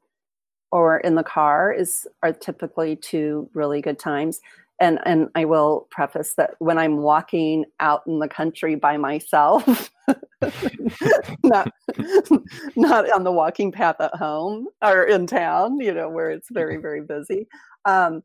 [0.71, 4.41] or in the car is are typically two really good times.
[4.81, 9.91] And and I will preface that when I'm walking out in the country by myself,
[11.43, 11.73] not
[12.77, 16.77] not on the walking path at home or in town, you know, where it's very
[16.83, 17.47] very busy.
[17.85, 18.23] Um,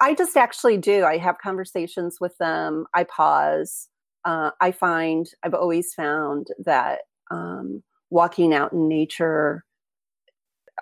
[0.00, 1.04] I just actually do.
[1.04, 2.86] I have conversations with them.
[2.94, 3.88] I pause.
[4.24, 7.00] Uh, I find I've always found that
[7.30, 9.64] um, walking out in nature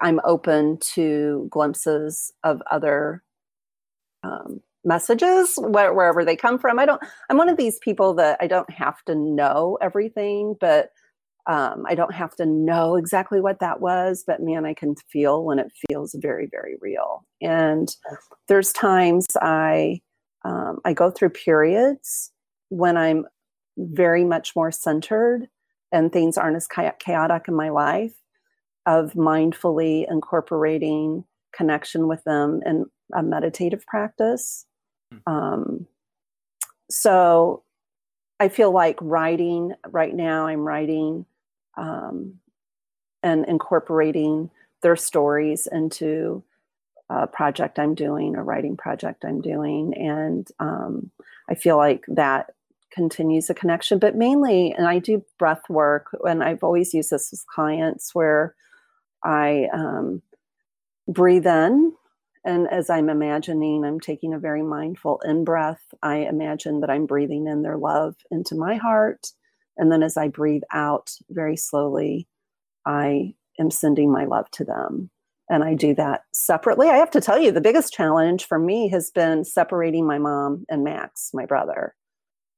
[0.01, 3.23] I'm open to glimpses of other
[4.23, 6.79] um, messages wh- wherever they come from.
[6.79, 7.01] I don't.
[7.31, 10.91] I'm one of these people that I don't have to know everything, but
[11.47, 14.25] um, I don't have to know exactly what that was.
[14.27, 17.27] But man, I can feel when it feels very, very real.
[17.41, 17.95] And
[18.49, 20.01] there's times I
[20.45, 22.33] um, I go through periods
[22.69, 23.27] when I'm
[23.77, 25.49] very much more centered
[25.91, 28.15] and things aren't as chaotic in my life
[28.87, 34.67] of mindfully incorporating connection with them in a meditative practice.
[35.27, 35.33] Hmm.
[35.33, 35.87] Um,
[36.91, 37.63] so
[38.41, 41.27] I feel like writing right now, I'm writing
[41.77, 42.41] um,
[43.23, 44.51] and incorporating
[44.83, 46.43] their stories into
[47.09, 49.95] a project I'm doing, a writing project I'm doing.
[49.97, 51.11] And um,
[51.49, 52.51] I feel like that
[52.93, 57.31] continues a connection, but mainly, and I do breath work, and I've always used this
[57.31, 58.55] with clients where
[59.25, 60.23] I um,
[61.09, 61.93] breathe in.
[62.45, 65.83] And as I'm imagining, I'm taking a very mindful in breath.
[66.03, 69.29] I imagine that I'm breathing in their love into my heart.
[69.77, 72.29] And then as I breathe out very slowly,
[72.87, 75.11] I am sending my love to them.
[75.49, 76.89] And I do that separately.
[76.89, 80.65] I have to tell you, the biggest challenge for me has been separating my mom
[80.69, 81.95] and Max, my brother,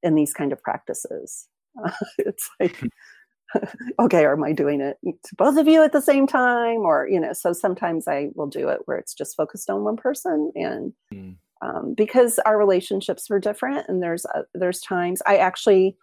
[0.02, 1.48] in these kind of practices.
[2.18, 2.80] It's like
[3.98, 6.78] okay, or am I doing it to both of you at the same time?
[6.78, 9.96] Or, you know, so sometimes I will do it where it's just focused on one
[9.96, 10.52] person.
[10.54, 11.36] And mm.
[11.62, 15.96] um, because our relationships were different, and there's, uh, there's times I actually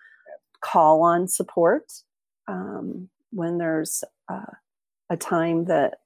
[0.61, 1.91] call on support
[2.47, 4.53] um, when there's uh,
[5.09, 5.99] a time that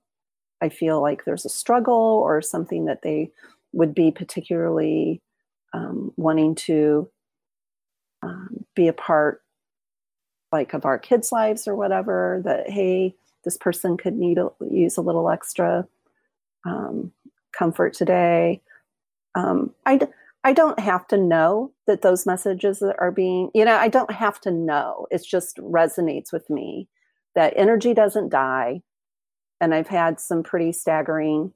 [0.61, 3.31] I feel like there's a struggle or something that they
[3.73, 5.21] would be particularly
[5.73, 7.09] um, wanting to
[8.23, 9.41] um, be a part
[10.51, 14.97] like of our kids' lives or whatever that hey, this person could need a, use
[14.97, 15.87] a little extra
[16.65, 17.11] um,
[17.57, 18.61] comfort today.
[19.35, 19.99] Um, I
[20.43, 24.41] I don't have to know that those messages are being you know I don't have
[24.41, 25.07] to know.
[25.11, 26.89] It just resonates with me
[27.35, 28.81] that energy doesn't die,
[29.61, 31.53] and I've had some pretty staggering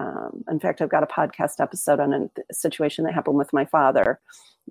[0.00, 3.64] Um, in fact, I've got a podcast episode on a situation that happened with my
[3.66, 4.20] father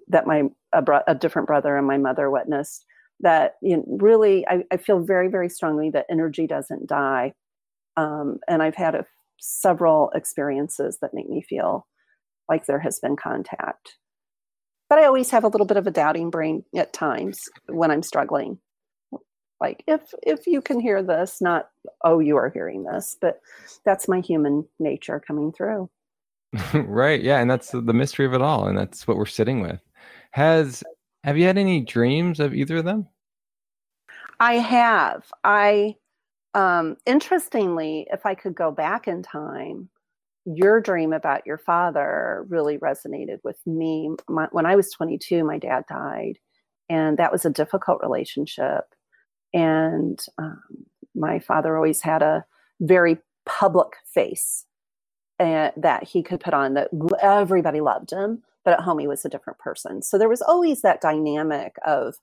[0.10, 2.86] that my a, bro- a different brother and my mother witnessed.
[3.22, 7.34] That you know, really, I, I, feel very, very strongly that energy doesn't die.
[7.98, 9.06] Um, and I've had a,
[9.40, 11.86] several experiences that make me feel
[12.50, 13.98] like there has been contact.
[14.90, 18.04] But I always have a little bit of a doubting brain at times when I'm
[18.04, 18.58] struggling
[19.62, 21.70] like if if you can hear this not
[22.04, 23.40] oh you are hearing this but
[23.86, 25.90] that's my human nature coming through
[26.74, 29.80] right yeah and that's the mystery of it all and that's what we're sitting with
[30.32, 30.84] has
[31.24, 33.08] have you had any dreams of either of them?
[34.40, 35.26] I have.
[35.44, 35.96] I
[36.54, 39.88] um interestingly if i could go back in time
[40.46, 44.10] your dream about your father really resonated with me.
[44.28, 46.40] My, when i was 22 my dad died
[46.92, 48.84] and that was a difficult relationship.
[49.54, 50.62] And um,
[51.16, 52.46] my father always had a
[52.82, 54.66] very public face
[55.40, 56.90] uh, that he could put on that
[57.22, 60.02] everybody loved him, but at home he was a different person.
[60.02, 62.16] So there was always that dynamic of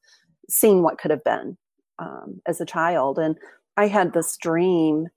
[0.48, 1.56] seeing what could have been
[1.98, 3.18] um, as a child.
[3.18, 3.36] And
[3.76, 5.08] I had this dream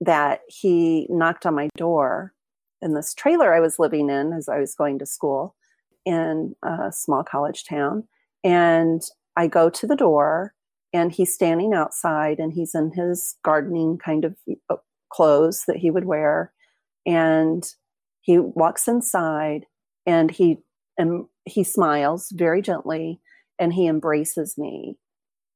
[0.00, 2.32] that he knocked on my door
[2.80, 5.56] in this trailer I was living in as I was going to school
[6.04, 8.04] in a small college town.
[8.44, 9.02] And
[9.36, 10.54] I go to the door
[10.92, 14.36] and he's standing outside and he's in his gardening kind of
[14.70, 14.76] uh,
[15.10, 16.52] clothes that he would wear
[17.04, 17.64] and
[18.20, 19.66] he walks inside
[20.08, 20.58] and he
[20.96, 23.20] and he smiles very gently
[23.58, 24.96] and he embraces me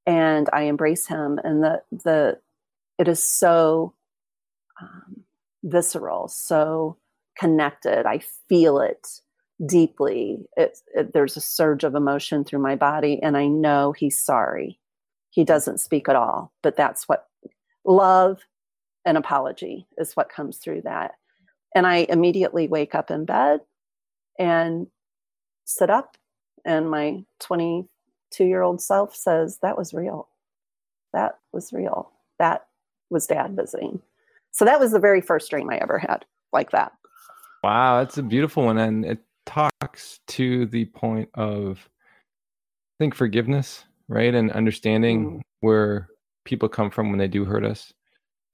[0.06, 2.38] and i embrace him and the the
[2.98, 3.94] it is so
[4.80, 5.24] um,
[5.64, 6.96] visceral so
[7.38, 9.08] connected i feel it
[9.64, 14.18] deeply it, it, there's a surge of emotion through my body and i know he's
[14.18, 14.78] sorry
[15.32, 16.52] he doesn't speak at all.
[16.62, 17.26] But that's what
[17.84, 18.42] love
[19.04, 21.12] and apology is what comes through that.
[21.74, 23.60] And I immediately wake up in bed
[24.38, 24.86] and
[25.64, 26.16] sit up,
[26.64, 30.28] and my 22 year old self says, That was real.
[31.12, 32.10] That was real.
[32.38, 32.66] That
[33.10, 34.00] was dad visiting.
[34.52, 36.92] So that was the very first dream I ever had like that.
[37.62, 38.78] Wow, that's a beautiful one.
[38.78, 41.88] And it talks to the point of,
[42.98, 44.34] I think, forgiveness right?
[44.34, 45.40] And understanding mm.
[45.60, 46.08] where
[46.44, 47.92] people come from when they do hurt us.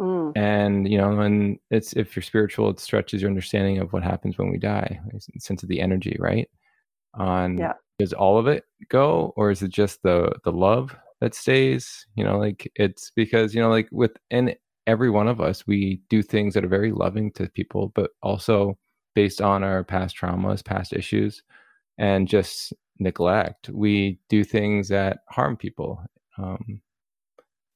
[0.01, 0.33] Mm.
[0.37, 4.39] And you know, and it's if you're spiritual, it stretches your understanding of what happens
[4.39, 5.01] when we die,
[5.39, 6.49] sense of the energy, right?
[7.15, 7.73] On yeah.
[7.99, 12.07] does all of it go, or is it just the the love that stays?
[12.15, 14.55] You know, like it's because you know, like within
[14.87, 18.79] every one of us, we do things that are very loving to people, but also
[19.15, 21.43] based on our past traumas, past issues,
[21.99, 23.69] and just neglect.
[23.69, 26.01] We do things that harm people,
[26.37, 26.81] um,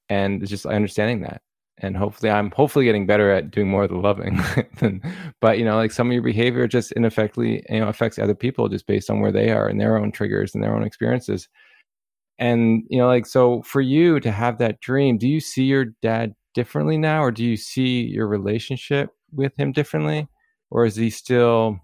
[0.08, 1.42] and it's just understanding that.
[1.78, 4.40] And hopefully, I'm hopefully getting better at doing more of the loving.
[4.78, 5.02] than,
[5.40, 8.68] but you know, like some of your behavior just ineffectively, you know, affects other people
[8.68, 11.48] just based on where they are and their own triggers and their own experiences.
[12.38, 15.86] And you know, like so, for you to have that dream, do you see your
[16.02, 20.28] dad differently now, or do you see your relationship with him differently,
[20.70, 21.80] or is he still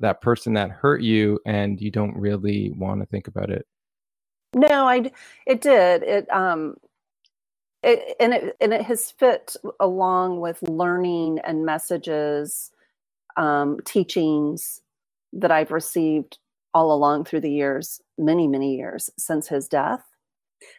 [0.00, 3.66] that person that hurt you and you don't really want to think about it
[4.54, 5.10] no i
[5.46, 6.74] it did it um
[7.82, 12.70] it, and it and it has fit along with learning and messages
[13.36, 14.80] um teachings
[15.32, 16.38] that i've received
[16.74, 20.04] all along through the years many many years since his death.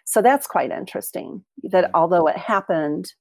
[0.05, 3.13] So that's quite interesting that although it happened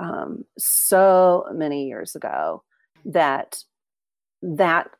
[0.00, 2.62] um, so many years ago
[3.04, 3.62] that
[4.42, 4.90] that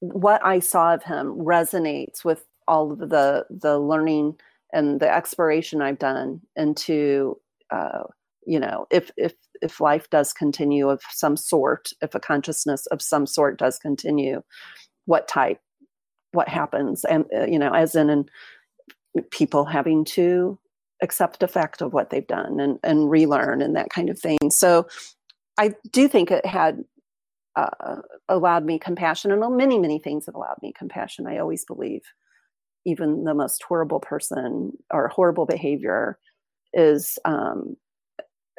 [0.00, 4.36] what I saw of him resonates with all of the the learning
[4.74, 8.02] and the exploration I've done into uh,
[8.46, 13.00] you know if if if life does continue of some sort, if a consciousness of
[13.00, 14.42] some sort does continue,
[15.06, 15.60] what type,
[16.32, 18.26] what happens, and uh, you know as in
[19.30, 20.58] people having to
[21.02, 24.38] accept the fact of what they've done and and relearn and that kind of thing.
[24.50, 24.86] So
[25.56, 26.84] I do think it had
[27.56, 32.02] uh, allowed me compassion and many many things have allowed me compassion i always believe
[32.84, 36.18] even the most horrible person or horrible behavior
[36.72, 37.76] is um,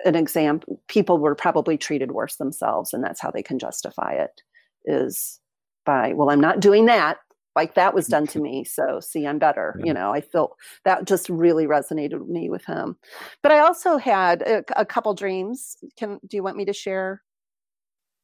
[0.03, 4.41] an example people were probably treated worse themselves and that's how they can justify it
[4.85, 5.39] is
[5.85, 7.17] by well i'm not doing that.
[7.55, 11.05] Like that was done to me so see i'm better you know i felt that
[11.05, 12.97] just really resonated with me with him.
[13.41, 15.77] But i also had a, a couple dreams.
[15.97, 17.21] Can do you want me to share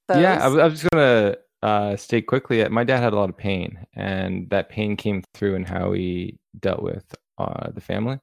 [0.10, 0.22] those?
[0.22, 2.62] Yeah, I, I was just gonna uh, state quickly.
[2.62, 5.94] At my dad had a lot of pain, and that pain came through in how
[5.94, 8.20] he dealt with uh, the family.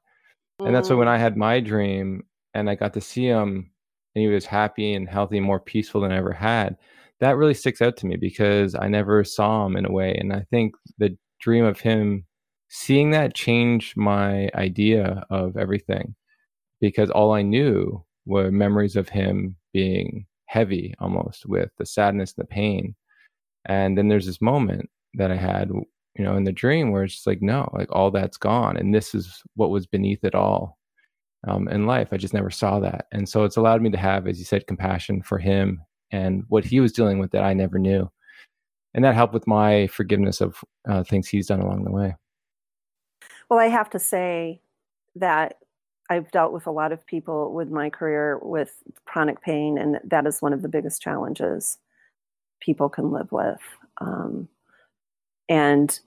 [0.60, 1.12] And that's why when mm.
[1.12, 2.24] I had my dream
[2.54, 3.70] and I got to see him
[4.14, 6.76] and he was happy and healthy and more peaceful than I ever had.
[7.20, 10.14] That really sticks out to me because I never saw him in a way.
[10.14, 12.24] And I think the dream of him
[12.68, 16.14] seeing that changed my idea of everything
[16.80, 22.44] because all I knew were memories of him being heavy almost with the sadness, and
[22.44, 22.94] the pain.
[23.68, 27.14] And then there's this moment that I had, you know, in the dream where it's
[27.14, 28.76] just like, no, like all that's gone.
[28.76, 30.78] And this is what was beneath it all
[31.46, 32.08] um, in life.
[32.10, 33.06] I just never saw that.
[33.12, 36.64] And so it's allowed me to have, as you said, compassion for him and what
[36.64, 38.10] he was dealing with that I never knew.
[38.94, 42.16] And that helped with my forgiveness of uh, things he's done along the way.
[43.50, 44.60] Well, I have to say
[45.14, 45.58] that
[46.10, 50.26] I've dealt with a lot of people with my career with chronic pain, and that
[50.26, 51.78] is one of the biggest challenges
[52.60, 53.60] people can live with.
[54.00, 54.48] Um,
[55.48, 55.98] and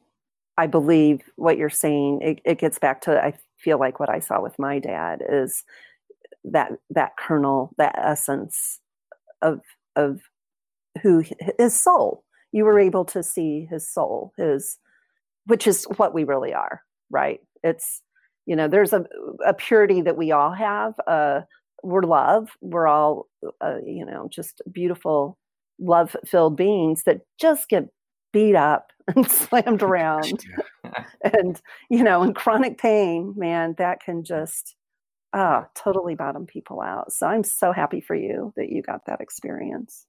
[0.58, 4.20] I believe what you're saying, it, it gets back to, I feel like what I
[4.20, 5.64] saw with my dad is
[6.44, 8.80] that, that kernel, that essence
[9.42, 9.62] of,
[9.96, 10.22] of
[11.02, 11.24] who
[11.58, 14.78] his soul, you were able to see his soul, his,
[15.46, 17.40] which is what we really are, right?
[17.64, 18.02] It's,
[18.46, 19.06] you know there's a,
[19.46, 21.42] a purity that we all have uh,
[21.84, 23.28] we're love we're all
[23.62, 25.38] uh, you know just beautiful
[25.82, 27.90] love filled beings that just get
[28.32, 30.44] beat up and slammed around.
[31.24, 34.76] And you know in chronic pain man that can just
[35.32, 37.14] ah totally bottom people out.
[37.14, 40.06] So i'm so happy for you that you got that experience.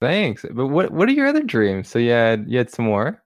[0.00, 0.46] Thanks.
[0.50, 1.88] But what what are your other dreams?
[1.88, 3.22] So you had you had some more?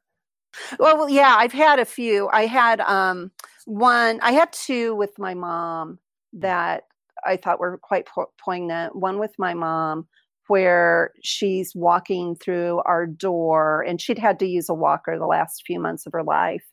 [0.80, 2.28] Well yeah i've had a few.
[2.32, 3.30] I had um
[3.66, 6.00] one i had two with my mom
[6.32, 6.84] that
[7.24, 8.96] i thought were quite po- poignant.
[8.96, 10.08] One with my mom
[10.52, 15.62] where she's walking through our door and she'd had to use a walker the last
[15.66, 16.64] few months of her life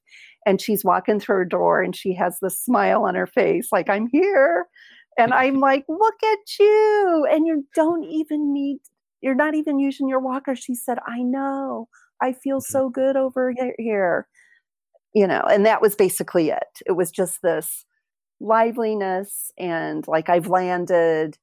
[0.45, 3.89] and she's walking through her door and she has this smile on her face like
[3.89, 4.67] i'm here
[5.17, 8.80] and i'm like look at you and you don't even need
[9.21, 11.88] you're not even using your walker she said i know
[12.21, 12.71] i feel mm-hmm.
[12.71, 14.27] so good over here
[15.13, 16.82] you know, and that was basically it.
[16.86, 17.86] It was just this
[18.39, 21.38] liveliness and like I've landed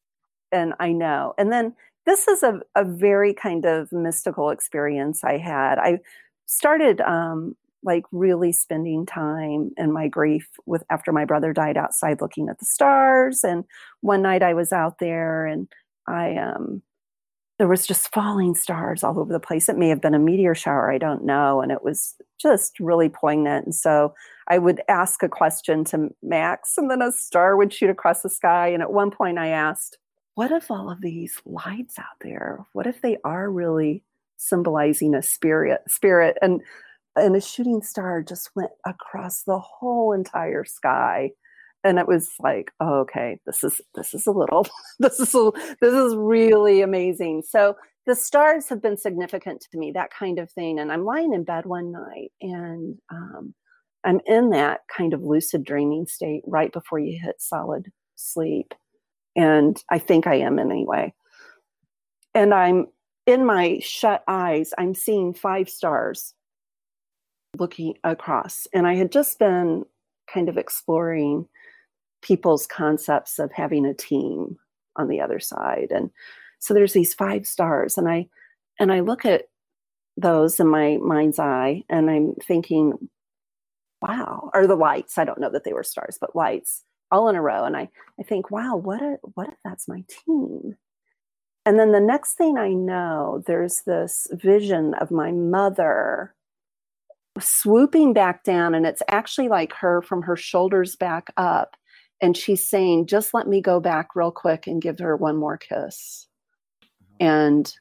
[0.52, 1.34] and I know.
[1.36, 1.74] And then
[2.06, 5.78] this is a, a very kind of mystical experience I had.
[5.78, 5.98] I
[6.46, 12.20] started um, like really spending time in my grief with after my brother died outside
[12.20, 13.44] looking at the stars.
[13.44, 13.64] And
[14.00, 15.68] one night I was out there and
[16.06, 16.82] I um
[17.58, 19.68] there was just falling stars all over the place.
[19.68, 21.62] It may have been a meteor shower, I don't know.
[21.62, 23.64] And it was just really poignant.
[23.64, 24.14] And so
[24.48, 28.28] I would ask a question to Max, and then a star would shoot across the
[28.28, 28.68] sky.
[28.68, 29.96] And at one point, I asked,
[30.36, 34.04] What if all of these lights out there, what if they are really
[34.36, 35.80] symbolizing a spirit?
[35.88, 36.60] Spirit and
[37.16, 41.30] and a shooting star just went across the whole entire sky
[41.84, 44.66] and it was like oh, okay this is this is a little
[44.98, 47.74] this is a, this is really amazing so
[48.04, 51.44] the stars have been significant to me that kind of thing and i'm lying in
[51.44, 53.54] bed one night and um,
[54.04, 58.74] i'm in that kind of lucid dreaming state right before you hit solid sleep
[59.36, 61.12] and i think i am in anyway.
[62.34, 62.86] And i'm
[63.26, 66.34] in my shut eyes i'm seeing five stars
[67.58, 68.66] looking across.
[68.74, 69.84] And i had just been
[70.32, 71.46] kind of exploring
[72.22, 74.56] people's concepts of having a team
[74.96, 75.88] on the other side.
[75.90, 76.10] And
[76.58, 78.26] so there's these five stars and i
[78.80, 79.44] and i look at
[80.16, 82.94] those in my mind's eye and i'm thinking
[84.02, 85.18] wow or the lights.
[85.18, 87.88] I don't know that they were stars but lights all in a row and i
[88.18, 90.76] i think wow what a what if that's my team
[91.64, 96.34] and then the next thing i know there's this vision of my mother
[97.38, 101.76] swooping back down and it's actually like her from her shoulders back up
[102.20, 105.58] and she's saying just let me go back real quick and give her one more
[105.58, 106.26] kiss
[106.82, 107.26] mm-hmm.
[107.26, 107.74] and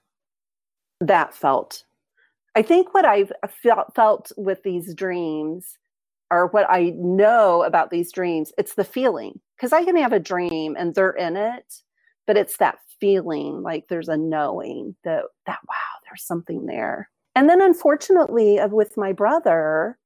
[0.99, 1.84] that felt
[2.55, 3.32] i think what i've
[3.63, 5.78] felt, felt with these dreams
[6.36, 10.19] or what i know about these dreams it's the feeling because i can have a
[10.19, 11.81] dream and they're in it
[12.27, 15.75] but it's that feeling like there's a knowing that that wow
[16.05, 17.09] there's something there.
[17.36, 19.97] And then unfortunately with my brother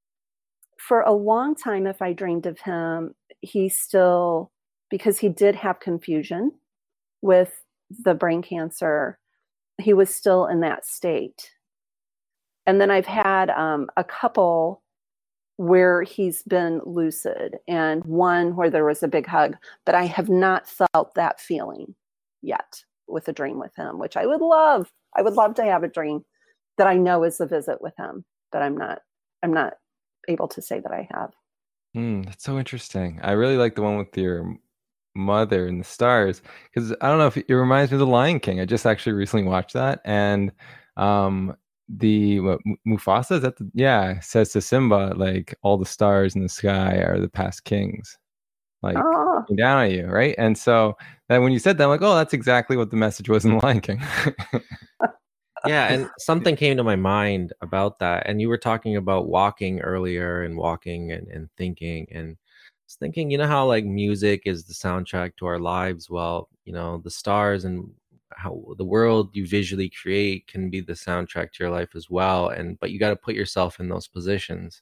[0.77, 4.51] for a long time if i dreamed of him he still
[4.89, 6.51] because he did have confusion
[7.21, 7.61] with
[8.03, 9.19] the brain cancer
[9.81, 11.51] he was still in that state.
[12.65, 14.81] And then i've had um, a couple
[15.59, 19.55] where he's been lucid and one where there was a big hug
[19.85, 21.93] but i have not felt that feeling
[22.41, 25.83] yet with a dream with him which i would love i would love to have
[25.83, 26.23] a dream
[26.77, 29.01] that i know is a visit with him but i'm not
[29.43, 29.73] i'm not
[30.27, 31.31] able to say that i have
[31.95, 33.19] Mm, that's so interesting.
[33.23, 34.55] I really like the one with your
[35.15, 36.41] mother and the stars
[36.71, 38.59] because I don't know if it reminds me of the Lion King.
[38.59, 40.51] I just actually recently watched that, and
[40.97, 41.55] um,
[41.97, 46.43] the what, Mufasa is that the, yeah says to Simba like all the stars in
[46.43, 48.17] the sky are the past kings,
[48.81, 49.43] like oh.
[49.57, 50.35] down at you, right?
[50.37, 50.95] And so
[51.27, 53.51] then when you said that, I'm like, oh, that's exactly what the message was in
[53.51, 54.01] the Lion King.
[55.65, 59.79] yeah, and something came to my mind about that, and you were talking about walking
[59.81, 62.37] earlier and walking and, and thinking and
[62.99, 66.09] thinking, you know how like music is the soundtrack to our lives.
[66.09, 67.89] Well, you know, the stars and
[68.31, 72.49] how the world you visually create can be the soundtrack to your life as well.
[72.49, 74.81] And but you got to put yourself in those positions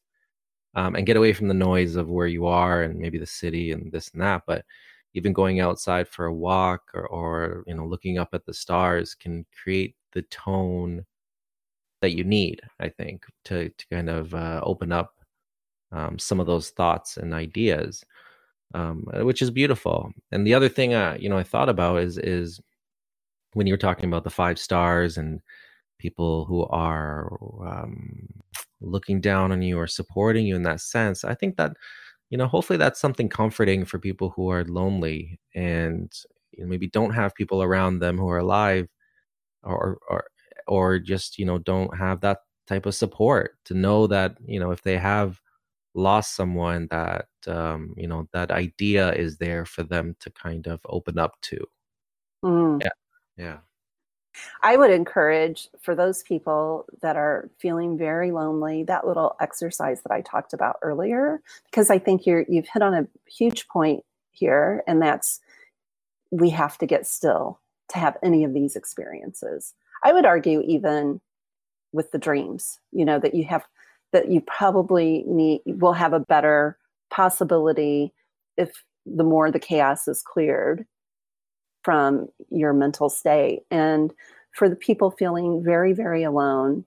[0.76, 3.72] um, and get away from the noise of where you are and maybe the city
[3.72, 4.44] and this and that.
[4.48, 4.66] But
[5.14, 9.16] even going outside for a walk or, or you know looking up at the stars
[9.16, 11.06] can create the tone
[12.02, 12.62] that you need.
[12.80, 15.16] I think to to kind of uh, open up
[15.92, 18.04] um, some of those thoughts and ideas,
[18.74, 20.12] um, which is beautiful.
[20.32, 22.60] And the other thing, uh, you know, I thought about is is
[23.58, 25.42] when you were talking about the five stars and
[25.98, 27.36] people who are
[27.66, 28.28] um,
[28.82, 31.24] looking down on you or supporting you in that sense.
[31.24, 31.76] I think that
[32.30, 36.12] you know, hopefully that's something comforting for people who are lonely and
[36.52, 38.88] you know, maybe don't have people around them who are alive,
[39.64, 40.26] or or
[40.68, 44.72] or just you know don't have that type of support to know that you know
[44.72, 45.42] if they have
[45.96, 50.80] lost someone that um, you know that idea is there for them to kind of
[50.86, 51.58] open up to
[52.44, 52.82] mm.
[53.38, 53.58] Yeah.
[54.62, 60.12] I would encourage for those people that are feeling very lonely that little exercise that
[60.12, 64.84] i talked about earlier because i think you're you've hit on a huge point here
[64.88, 65.40] and that's
[66.32, 67.60] we have to get still
[67.90, 69.74] to have any of these experiences.
[70.04, 71.22] I would argue even
[71.94, 73.66] with the dreams you know that you have
[74.12, 76.78] that you probably need will have a better
[77.10, 78.14] possibility
[78.58, 80.86] if the more the chaos is cleared
[81.88, 83.62] from your mental state.
[83.72, 84.12] And
[84.58, 86.84] for the people feeling very very alone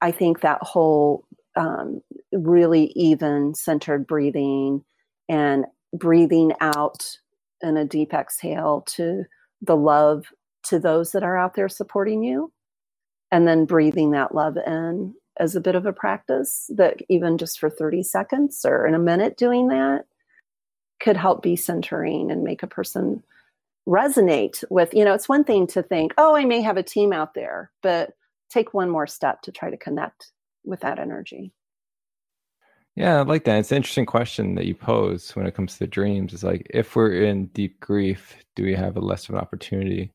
[0.00, 1.24] i think that whole
[1.56, 2.00] um,
[2.32, 4.84] really even centered breathing
[5.28, 7.18] and breathing out
[7.62, 9.24] in a deep exhale to
[9.60, 10.26] the love
[10.62, 12.52] to those that are out there supporting you
[13.30, 17.58] and then breathing that love in as a bit of a practice that even just
[17.58, 20.04] for 30 seconds or in a minute doing that
[21.00, 23.22] could help be centering and make a person
[23.88, 27.10] resonate with you know it's one thing to think oh i may have a team
[27.12, 28.10] out there but
[28.50, 30.32] take one more step to try to connect
[30.64, 31.52] with that energy.
[32.94, 33.58] Yeah i like that.
[33.58, 36.34] It's an interesting question that you pose when it comes to dreams.
[36.34, 40.12] It's like if we're in deep grief do we have a less of an opportunity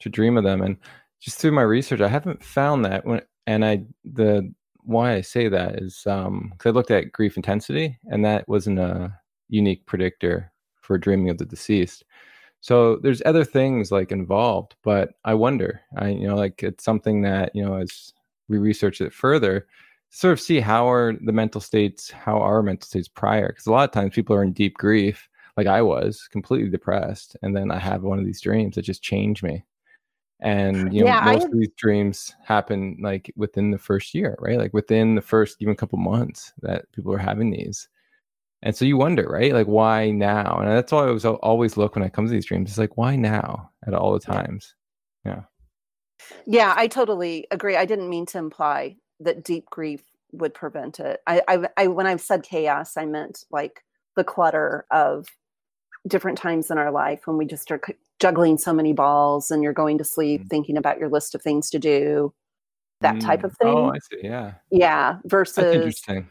[0.00, 0.62] to dream of them?
[0.62, 0.76] And
[1.20, 4.50] just through my research i haven't found that when and i the
[4.84, 8.78] why I say that is um because I looked at grief intensity, and that wasn't
[8.78, 9.12] a
[9.48, 12.04] unique predictor for dreaming of the deceased.
[12.60, 15.80] So there's other things like involved, but I wonder.
[15.96, 18.12] I you know like it's something that you know as
[18.48, 19.66] we research it further,
[20.10, 23.48] sort of see how are the mental states, how are mental states prior?
[23.48, 27.36] Because a lot of times people are in deep grief, like I was, completely depressed,
[27.42, 29.64] and then I have one of these dreams that just change me
[30.42, 31.46] and you know yeah, most I...
[31.46, 35.74] of these dreams happen like within the first year right like within the first even
[35.74, 37.88] couple months that people are having these
[38.62, 39.52] and so you wonder right?
[39.54, 40.58] Like why now?
[40.58, 42.96] And that's why i was always look when i come to these dreams it's like
[42.96, 44.74] why now at all the times?
[45.24, 45.42] Yeah.
[46.46, 50.02] Yeah i totally agree i didn't mean to imply that deep grief
[50.32, 53.82] would prevent it i i, I when i said chaos i meant like
[54.16, 55.26] the clutter of
[56.06, 57.80] different times in our life when we just are
[58.20, 60.48] juggling so many balls and you're going to sleep mm.
[60.48, 62.32] thinking about your list of things to do
[63.00, 63.20] that mm.
[63.20, 63.68] type of thing.
[63.68, 64.54] Oh i see yeah.
[64.70, 66.28] Yeah versus interesting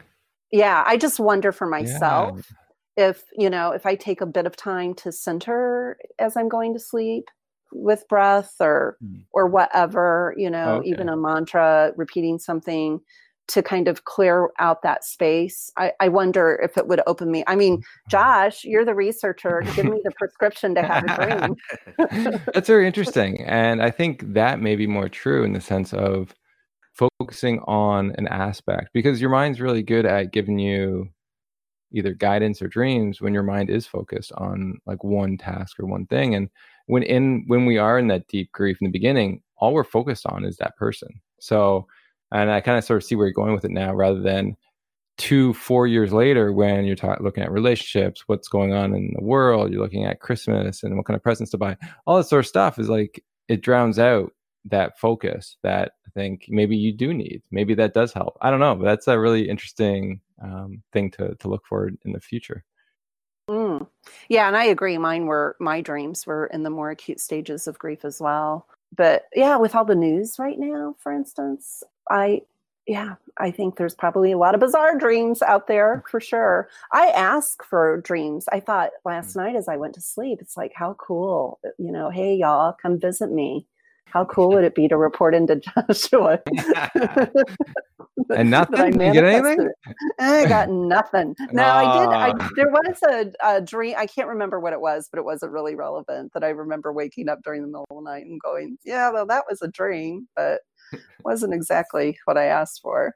[0.51, 2.51] yeah i just wonder for myself
[2.97, 3.09] yeah.
[3.09, 6.73] if you know if i take a bit of time to center as i'm going
[6.73, 7.25] to sleep
[7.71, 9.23] with breath or mm.
[9.31, 10.89] or whatever you know okay.
[10.89, 12.99] even a mantra repeating something
[13.49, 15.71] to kind of clear out that space.
[15.75, 17.43] I, I, wonder if it would open me.
[17.47, 19.63] I mean, Josh, you're the researcher.
[19.75, 21.15] Give me the prescription to have a
[21.97, 22.41] dream.
[22.53, 23.41] That's very interesting.
[23.41, 26.35] And I think that may be more true in the sense of
[27.19, 31.09] focusing on an aspect because your mind's really good at giving you
[31.91, 36.05] either guidance or dreams when your mind is focused on like one task or one
[36.05, 36.35] thing.
[36.35, 36.49] And
[36.85, 40.25] when in when we are in that deep grief in the beginning, all we're focused
[40.25, 41.09] on is that person.
[41.39, 41.87] So
[42.31, 44.55] and I kind of sort of see where you're going with it now, rather than
[45.17, 49.23] two, four years later when you're ta- looking at relationships, what's going on in the
[49.23, 51.75] world, you're looking at Christmas and what kind of presents to buy.
[52.05, 54.31] All that sort of stuff is like it drowns out
[54.65, 57.41] that focus that I think maybe you do need.
[57.51, 58.37] Maybe that does help.
[58.41, 62.11] I don't know, but that's a really interesting um, thing to to look for in
[62.11, 62.63] the future.
[63.49, 63.87] Mm.
[64.27, 64.97] Yeah, and I agree.
[64.97, 68.67] Mine were my dreams were in the more acute stages of grief as well.
[68.95, 72.41] But yeah, with all the news right now, for instance, I
[72.87, 76.69] yeah, I think there's probably a lot of bizarre dreams out there for sure.
[76.91, 78.47] I ask for dreams.
[78.51, 79.43] I thought last mm.
[79.43, 82.99] night as I went to sleep, it's like how cool, you know, hey y'all, come
[82.99, 83.67] visit me.
[84.11, 86.39] How cool would it be to report into Joshua?
[88.35, 89.01] and nothing.
[89.01, 89.69] I you get anything?
[90.19, 91.35] I got nothing.
[91.51, 92.09] No, I did.
[92.09, 93.95] I, there was a, a, dream.
[93.97, 96.33] I can't remember what it was, but it wasn't really relevant.
[96.33, 99.25] That I remember waking up during the middle of the night and going, "Yeah, well,
[99.27, 100.61] that was a dream," but
[101.23, 103.13] wasn't exactly what I asked for.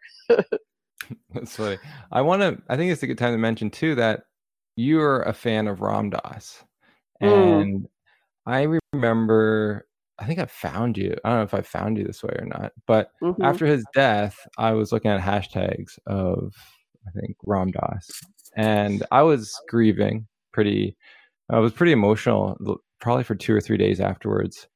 [1.33, 1.77] That's funny.
[2.11, 2.61] I want to.
[2.69, 4.23] I think it's a good time to mention too that
[4.75, 6.63] you're a fan of Ram Dass,
[7.21, 7.61] mm.
[7.61, 7.87] and
[8.45, 9.87] I remember
[10.19, 11.15] I think I found you.
[11.23, 13.41] I don't know if I found you this way or not, but mm-hmm.
[13.41, 16.53] after his death, I was looking at hashtags of
[17.07, 18.09] I think Ram Dass,
[18.55, 20.95] and I was grieving pretty.
[21.49, 22.57] I was pretty emotional,
[23.01, 24.67] probably for two or three days afterwards,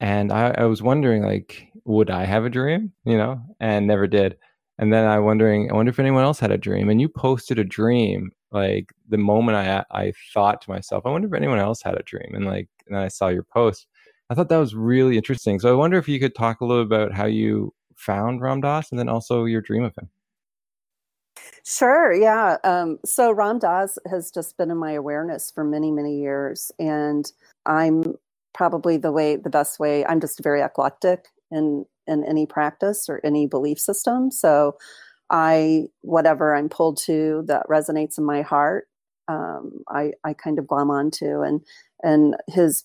[0.00, 2.92] and I, I was wondering like, would I have a dream?
[3.04, 4.36] You know, and never did.
[4.78, 6.90] And then I wondering, I wonder if anyone else had a dream.
[6.90, 11.28] And you posted a dream like the moment I I thought to myself, I wonder
[11.28, 12.34] if anyone else had a dream.
[12.34, 13.86] And like, and then I saw your post
[14.30, 15.60] I thought that was really interesting.
[15.60, 18.90] So I wonder if you could talk a little about how you found Ram Dass
[18.90, 20.10] and then also your dream of him.
[21.64, 22.56] Sure, yeah.
[22.64, 27.30] Um, so Ram Dass has just been in my awareness for many, many years, and
[27.66, 28.14] I'm
[28.54, 30.04] probably the way, the best way.
[30.06, 34.30] I'm just very eclectic in in any practice or any belief system.
[34.30, 34.76] So
[35.30, 38.88] I, whatever I'm pulled to that resonates in my heart,
[39.28, 41.60] um, I I kind of glom onto, and
[42.02, 42.84] and his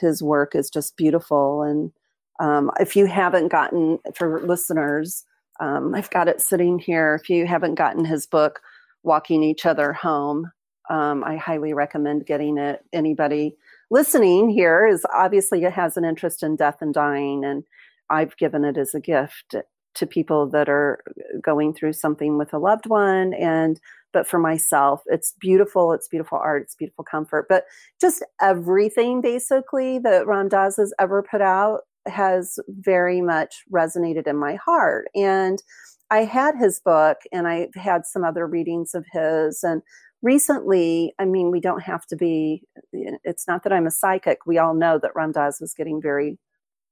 [0.00, 1.62] his work is just beautiful.
[1.62, 1.92] And
[2.40, 5.24] um, if you haven't gotten, for listeners,
[5.60, 7.18] um, I've got it sitting here.
[7.20, 8.60] If you haven't gotten his book,
[9.02, 10.50] Walking Each Other Home,
[10.88, 12.84] um, I highly recommend getting it.
[12.92, 13.56] Anybody
[13.90, 17.64] listening here is obviously has an interest in death and dying, and
[18.08, 19.54] I've given it as a gift
[19.94, 21.02] to people that are
[21.42, 23.80] going through something with a loved one and
[24.12, 27.46] but for myself it's beautiful it's beautiful art it's beautiful comfort.
[27.48, 27.64] But
[28.00, 34.36] just everything basically that ram dass has ever put out has very much resonated in
[34.36, 35.08] my heart.
[35.14, 35.62] And
[36.10, 39.62] i had his book and i had some other readings of his.
[39.62, 39.82] And
[40.22, 44.38] recently i mean we don't have to be it's not that i'm a psychic.
[44.46, 46.38] We all know that ram dass was getting very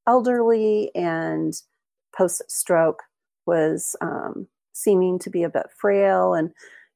[0.07, 1.53] elderly and
[2.16, 3.03] post stroke
[3.47, 6.35] was um, seeming to be a bit frail.
[6.35, 6.51] And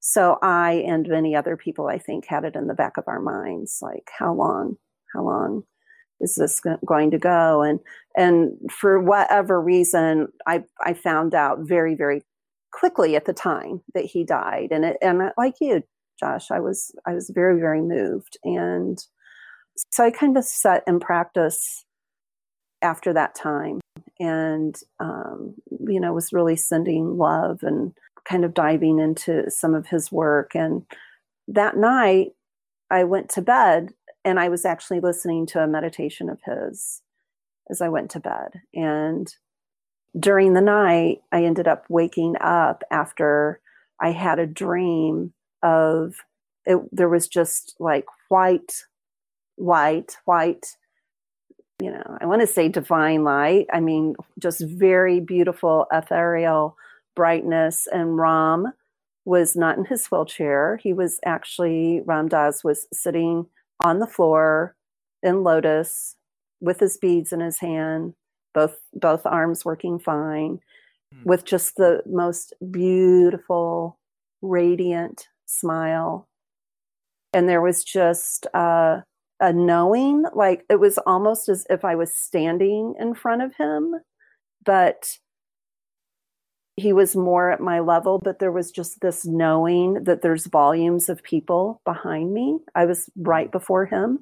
[0.05, 3.21] so I and many other people, I think, had it in the back of our
[3.21, 4.77] minds, like how long,
[5.15, 5.63] how long
[6.21, 7.63] is this going to go?
[7.63, 7.79] And
[8.17, 12.23] and for whatever reason, I I found out very very
[12.73, 15.85] quickly at the time that he died, and it and like you,
[16.19, 18.99] Josh, I was I was very very moved, and
[19.93, 21.85] so I kind of set in practice
[22.83, 23.81] after that time,
[24.19, 25.55] and um,
[25.87, 27.93] you know was really sending love and
[28.25, 30.55] kind of diving into some of his work.
[30.55, 30.85] And
[31.49, 32.33] that night,
[32.91, 33.95] I went to bed
[34.25, 37.03] and I was actually listening to a meditation of his
[37.71, 38.61] as I went to bed.
[38.75, 39.35] And
[40.19, 43.61] during the night, I ended up waking up after
[44.01, 46.17] I had a dream of
[46.67, 48.85] it, there was just like white,
[49.57, 50.77] white, white,
[51.81, 53.67] you know, I want to say divine light.
[53.73, 56.77] I mean, just very beautiful, ethereal
[57.15, 58.73] brightness and Ram
[59.25, 60.79] was not in his wheelchair.
[60.83, 63.47] He was actually, Ram Dass was sitting
[63.81, 64.75] on the floor
[65.23, 66.17] in lotus
[66.61, 68.15] with his beads in his hand,
[68.55, 70.61] both both arms working fine,
[71.15, 71.25] mm.
[71.25, 73.99] with just the most beautiful,
[74.41, 76.29] radiant smile.
[77.33, 79.01] And there was just uh,
[79.41, 83.95] a knowing, like it was almost as if I was standing in front of him,
[84.65, 85.19] but
[86.77, 91.09] he was more at my level, but there was just this knowing that there's volumes
[91.09, 92.59] of people behind me.
[92.75, 94.21] I was right before him,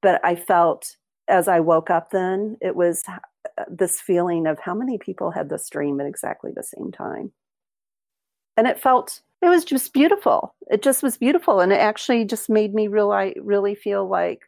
[0.00, 0.96] but I felt
[1.28, 5.50] as I woke up then, it was uh, this feeling of how many people had
[5.50, 7.32] this dream at exactly the same time.
[8.56, 10.54] And it felt, it was just beautiful.
[10.70, 11.60] It just was beautiful.
[11.60, 14.40] And it actually just made me really, really feel like,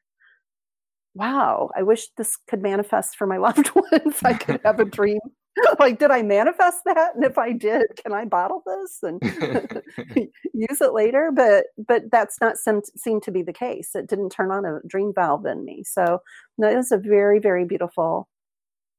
[1.14, 4.20] wow, I wish this could manifest for my loved ones.
[4.24, 5.20] I could have a dream
[5.78, 7.14] like did i manifest that?
[7.14, 9.20] And if i did can i bottle this and
[10.54, 11.30] use it later?
[11.34, 13.90] But but that's not some seemed to be the case.
[13.94, 15.84] It didn't turn on a dream valve in me.
[15.84, 16.20] So
[16.58, 18.28] no, it was a very very beautiful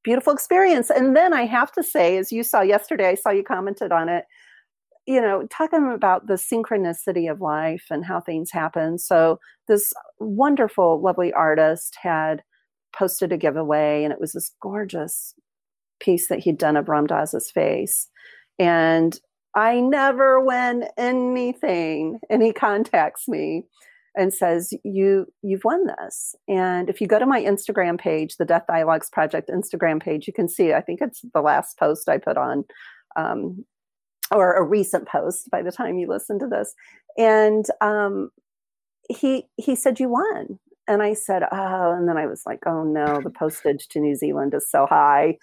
[0.04, 0.90] beautiful experience.
[0.90, 4.10] And then i have to say as you saw yesterday i saw you commented on
[4.10, 4.26] it
[5.06, 8.98] you know, talking about the synchronicity of life and how things happen.
[8.98, 12.44] So, this wonderful, lovely artist had
[12.96, 15.36] posted a giveaway, and it was this gorgeous
[16.00, 18.10] piece that he'd done of Ram Dass's face.
[18.60, 19.20] And
[19.56, 22.20] I never win anything.
[22.30, 23.66] And he contacts me
[24.16, 28.46] and says, "You you've won this." And if you go to my Instagram page, the
[28.46, 30.74] Death Dialogues Project Instagram page, you can see.
[30.74, 32.66] I think it's the last post I put on,
[33.16, 33.66] um,
[34.32, 36.74] or a recent post by the time you listen to this.
[37.18, 38.30] And um,
[39.10, 42.84] he he said, "You won." And I said, oh, and then I was like, oh
[42.84, 45.38] no, the postage to New Zealand is so high.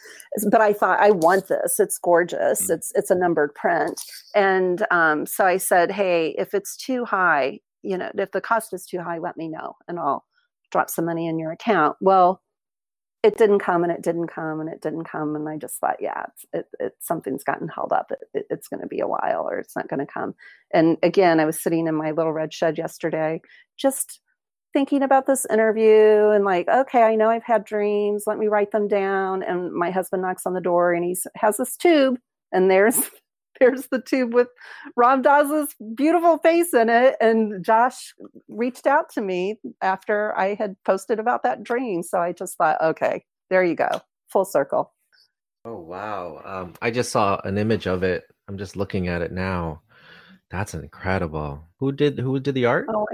[0.48, 1.80] But I thought, I want this.
[1.80, 2.62] It's gorgeous.
[2.62, 2.72] Mm-hmm.
[2.74, 4.00] It's it's a numbered print.
[4.34, 8.72] And um, so I said, hey, if it's too high, you know, if the cost
[8.72, 10.24] is too high, let me know and I'll
[10.70, 11.96] drop some money in your account.
[12.00, 12.40] Well,
[13.22, 15.36] it didn't come and it didn't come and it didn't come.
[15.36, 18.10] And I just thought, yeah, it's, it, it something's gotten held up.
[18.10, 20.34] It, it, it's going to be a while or it's not going to come.
[20.72, 23.40] And again, I was sitting in my little red shed yesterday,
[23.76, 24.20] just
[24.72, 28.24] thinking about this interview and like, okay, I know I've had dreams.
[28.26, 29.42] Let me write them down.
[29.42, 32.18] And my husband knocks on the door and he has this tube,
[32.52, 32.98] and there's
[33.60, 34.48] there's the tube with
[34.96, 37.16] Ram Dass's beautiful face in it.
[37.20, 38.14] And Josh
[38.48, 42.02] reached out to me after I had posted about that dream.
[42.02, 44.92] So I just thought, okay, there you go, full circle.
[45.64, 46.42] Oh wow!
[46.44, 48.24] Um, I just saw an image of it.
[48.48, 49.82] I'm just looking at it now.
[50.50, 51.68] That's incredible.
[51.78, 52.86] Who did who did the art?
[52.92, 53.06] Oh,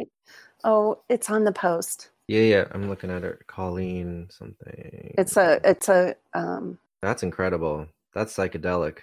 [0.64, 2.10] Oh, it's on the post.
[2.26, 2.64] Yeah, yeah.
[2.72, 3.46] I'm looking at it.
[3.46, 5.14] Colleen something.
[5.16, 7.86] It's a it's a um That's incredible.
[8.14, 8.98] That's psychedelic.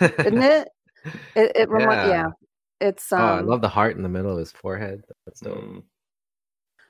[0.00, 0.68] isn't it?
[1.34, 2.06] It it yeah.
[2.06, 2.26] yeah.
[2.80, 5.02] It's um oh, I love the heart in the middle of his forehead.
[5.26, 5.58] That's dope.
[5.58, 5.82] Mm.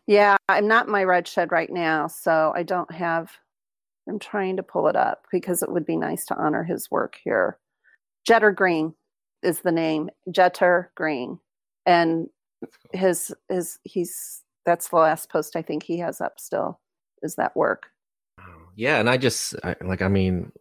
[0.07, 3.31] Yeah, I'm not in my red shed right now, so I don't have
[4.09, 7.19] I'm trying to pull it up because it would be nice to honor his work
[7.25, 7.59] here.
[8.29, 8.95] Jetter Green
[9.43, 10.11] is the name.
[10.29, 11.39] Jetter Green.
[11.87, 12.29] And
[12.63, 12.71] cool.
[13.01, 16.81] his his he's that's the last post I think he has up still
[17.23, 17.87] is that work.
[18.75, 20.53] Yeah, and I just I, like I mean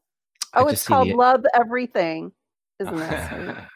[0.53, 1.15] Oh, I it's called the...
[1.15, 2.31] Love Everything.
[2.79, 3.67] Isn't that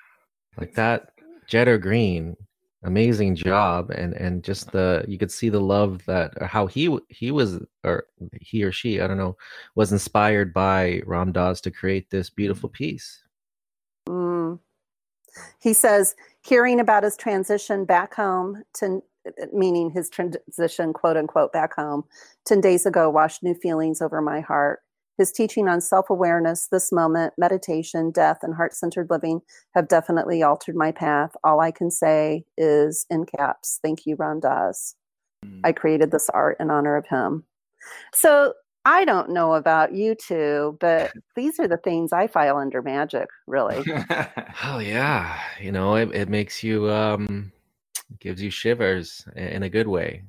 [0.57, 1.11] like that
[1.49, 2.35] Jetter Green
[2.83, 7.31] amazing job and and just the you could see the love that how he he
[7.31, 8.05] was or
[8.41, 9.37] he or she I don't know
[9.75, 13.23] was inspired by Ram Dass to create this beautiful piece.
[14.07, 14.59] Mm.
[15.59, 16.15] He says
[16.45, 19.01] hearing about his transition back home to
[19.51, 22.03] meaning his transition quote unquote back home
[22.45, 24.81] 10 days ago washed new feelings over my heart.
[25.17, 29.41] His teaching on self-awareness this moment meditation death and heart-centered living
[29.73, 31.35] have definitely altered my path.
[31.43, 34.95] All i can say is in caps thank you ram dass.
[35.43, 35.61] Mm.
[35.63, 37.45] i created this art in honor of him.
[38.13, 38.53] So
[38.85, 43.27] I don't know about you two, but these are the things I file under magic,
[43.47, 43.83] really.
[44.49, 45.39] Hell yeah.
[45.59, 47.51] You know, it, it makes you, um,
[48.19, 50.23] gives you shivers in a good way.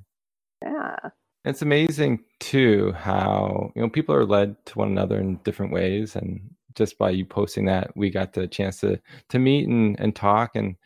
[0.62, 0.96] Yeah.
[1.44, 6.16] It's amazing too how, you know, people are led to one another in different ways.
[6.16, 6.40] And
[6.74, 8.98] just by you posting that, we got the chance to,
[9.28, 10.76] to meet and, and talk and,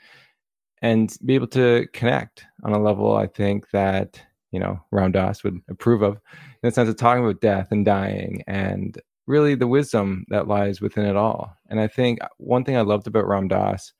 [0.83, 5.45] and be able to connect on a level I think that you know Ram Dass
[5.45, 6.21] would approve of,
[6.63, 10.81] in the sense of talking about death and dying and really the wisdom that lies
[10.81, 11.57] within it all.
[11.69, 13.93] And I think one thing I loved about Ram Dass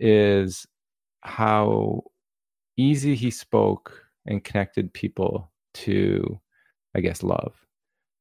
[0.00, 0.66] is
[1.22, 2.02] how
[2.76, 6.40] easy he spoke and connected people to,
[6.94, 7.54] I guess, love.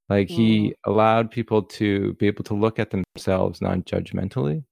[0.10, 0.36] Like mm.
[0.36, 4.64] he allowed people to be able to look at themselves non judgmentally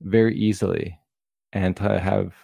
[0.00, 0.98] very easily
[1.52, 2.34] and to have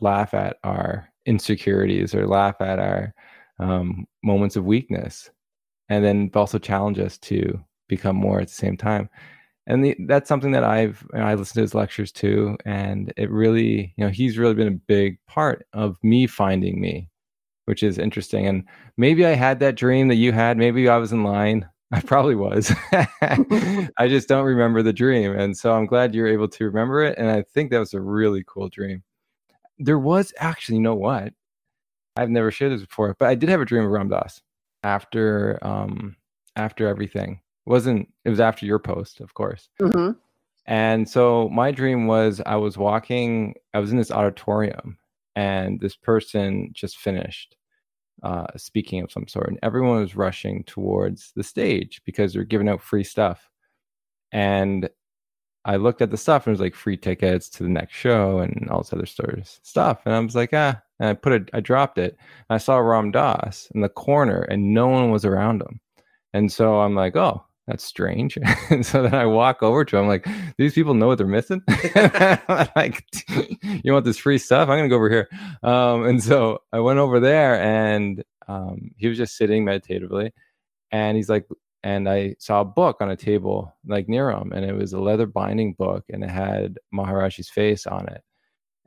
[0.00, 3.14] laugh at our insecurities or laugh at our
[3.58, 5.30] um, moments of weakness
[5.88, 7.58] and then also challenge us to
[7.88, 9.08] become more at the same time.
[9.66, 13.12] And the, that's something that i've you know, i listen to his lectures too and
[13.16, 17.08] it really you know he's really been a big part of me finding me
[17.66, 18.46] which is interesting.
[18.46, 18.64] And
[18.96, 20.56] maybe i had that dream that you had.
[20.56, 21.68] Maybe i was in line.
[21.94, 22.72] I probably was.
[22.92, 25.32] I just don't remember the dream.
[25.32, 27.16] And so i'm glad you're able to remember it.
[27.18, 29.02] And i think that was a really cool dream.
[29.78, 31.32] There was actually you know what?
[32.16, 34.42] I've never shared this before, but I did have a dream of Ram Dass
[34.82, 36.16] after um
[36.56, 37.40] after everything.
[37.66, 39.68] It wasn't it was after your post, of course.
[39.80, 40.12] Mm-hmm.
[40.66, 44.98] And so my dream was I was walking, I was in this auditorium,
[45.34, 47.56] and this person just finished
[48.22, 52.68] uh, speaking of some sort, and everyone was rushing towards the stage because they're giving
[52.68, 53.50] out free stuff.
[54.30, 54.88] And
[55.64, 58.38] I looked at the stuff and it was like free tickets to the next show
[58.38, 60.02] and all this other stores stuff.
[60.04, 62.16] And I was like, ah, and I put it, I dropped it.
[62.48, 65.80] I saw Ram Dass in the corner and no one was around him.
[66.32, 68.38] And so I'm like, oh, that's strange.
[68.70, 70.28] and so then I walk over to him, like,
[70.58, 71.60] these people know what they're missing.
[72.76, 73.04] like,
[73.82, 74.68] you want this free stuff?
[74.68, 75.28] I'm gonna go over here.
[75.64, 80.32] Um, and so I went over there, and um, he was just sitting meditatively,
[80.92, 81.48] and he's like,
[81.82, 85.00] and I saw a book on a table like near him, and it was a
[85.00, 88.22] leather binding book, and it had Maharishi face on it.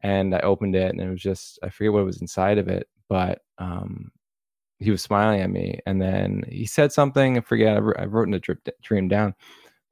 [0.06, 2.88] And I opened it, and it was just I forget what was inside of it,
[3.10, 4.12] but um,
[4.80, 8.32] he was smiling at me and then he said something i forget i, wrote in
[8.32, 9.34] the dream down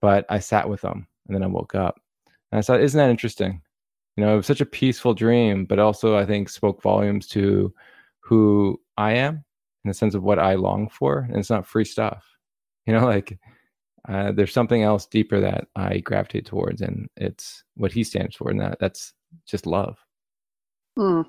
[0.01, 1.99] but i sat with him and then i woke up
[2.51, 3.61] and i thought isn't that interesting?
[4.15, 7.73] You know it was such a peaceful dream but also i think spoke volumes to
[8.19, 9.43] who i am
[9.83, 12.25] in the sense of what i long for and it's not free stuff.
[12.85, 13.39] You know like
[14.09, 18.51] uh, there's something else deeper that i gravitate towards and it's what he stands for
[18.51, 19.13] and that that's
[19.47, 19.97] just love
[20.97, 21.25] mm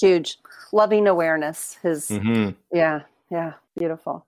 [0.00, 0.38] huge.
[0.72, 2.50] Loving awareness his mm-hmm.
[2.72, 3.02] yeah.
[3.30, 3.54] Yeah.
[3.76, 4.26] Beautiful.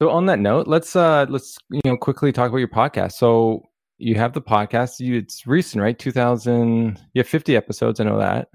[0.00, 3.12] So on that note let's uh let's you know quickly talk about your podcast.
[3.12, 3.62] So
[3.98, 5.00] you have the podcast.
[5.00, 5.98] You it's recent right?
[5.98, 8.48] 2000 you have 50 episodes i know that.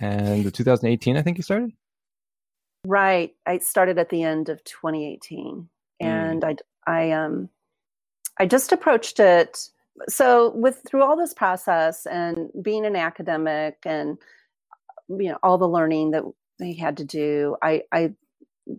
[0.00, 1.70] And 2018 i think you started?
[2.86, 3.34] Right.
[3.46, 5.68] I started at the end of 2018
[6.00, 6.58] and mm.
[6.86, 7.48] i i um
[8.38, 9.68] i just approached it
[10.08, 14.18] so with through all this process and being an academic and
[15.08, 16.24] you know all the learning that
[16.58, 18.12] they had to do i i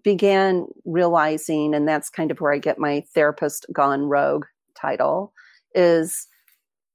[0.04, 4.46] began realizing and that's kind of where i get my therapist gone rogue
[4.76, 5.32] title
[5.74, 6.28] is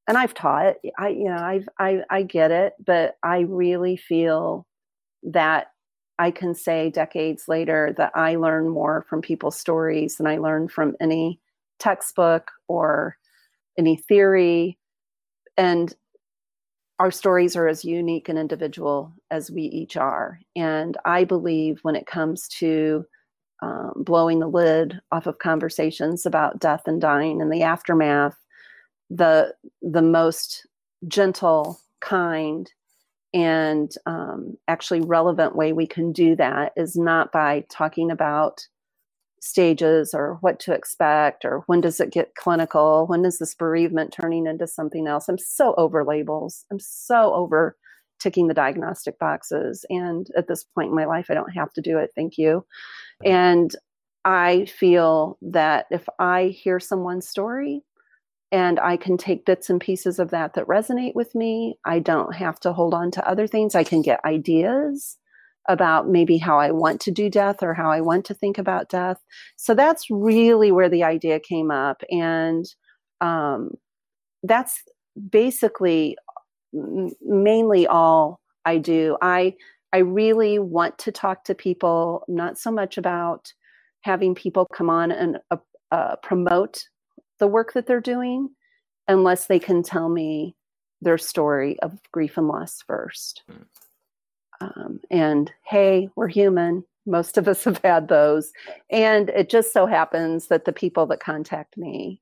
[0.08, 4.66] and i've taught i you know i've i i get it but i really feel
[5.22, 5.68] that
[6.18, 10.68] i can say decades later that i learn more from people's stories than i learn
[10.68, 11.40] from any
[11.78, 13.16] textbook or
[13.78, 14.78] any theory
[15.56, 15.94] and
[16.98, 20.38] our stories are as unique and individual as we each are.
[20.54, 23.06] And I believe when it comes to
[23.62, 28.36] um, blowing the lid off of conversations about death and dying and the aftermath,
[29.08, 30.66] the the most
[31.08, 32.70] gentle, kind,
[33.32, 38.66] and um, actually relevant way we can do that is not by talking about
[39.40, 43.06] stages or what to expect or when does it get clinical?
[43.06, 45.28] When is this bereavement turning into something else?
[45.28, 46.64] I'm so over labels.
[46.70, 47.76] I'm so over
[48.20, 49.84] ticking the diagnostic boxes.
[49.88, 52.10] And at this point in my life i don't have to do it.
[52.14, 52.64] Thank you.
[53.24, 53.74] And
[54.26, 57.82] i feel that if i hear someone's story
[58.52, 62.34] and i can take bits and pieces of that that resonate with me i don't
[62.34, 63.74] have to hold on to other things.
[63.74, 65.16] I can get ideas
[65.70, 68.88] about maybe how I want to do death or how I want to think about
[68.88, 69.22] death.
[69.56, 72.02] So that's really where the idea came up.
[72.10, 72.66] And
[73.20, 73.70] um,
[74.42, 74.82] that's
[75.30, 76.16] basically
[76.72, 79.16] mainly all I do.
[79.22, 79.54] I
[79.92, 83.52] I really want to talk to people, not so much about
[84.02, 85.56] having people come on and uh,
[85.90, 86.84] uh, promote
[87.38, 88.50] the work that they're doing,
[89.08, 90.54] unless they can tell me
[91.00, 93.42] their story of grief and loss first.
[93.50, 93.64] Mm.
[94.60, 96.84] Um, and hey, we're human.
[97.06, 98.52] Most of us have had those.
[98.90, 102.20] And it just so happens that the people that contact me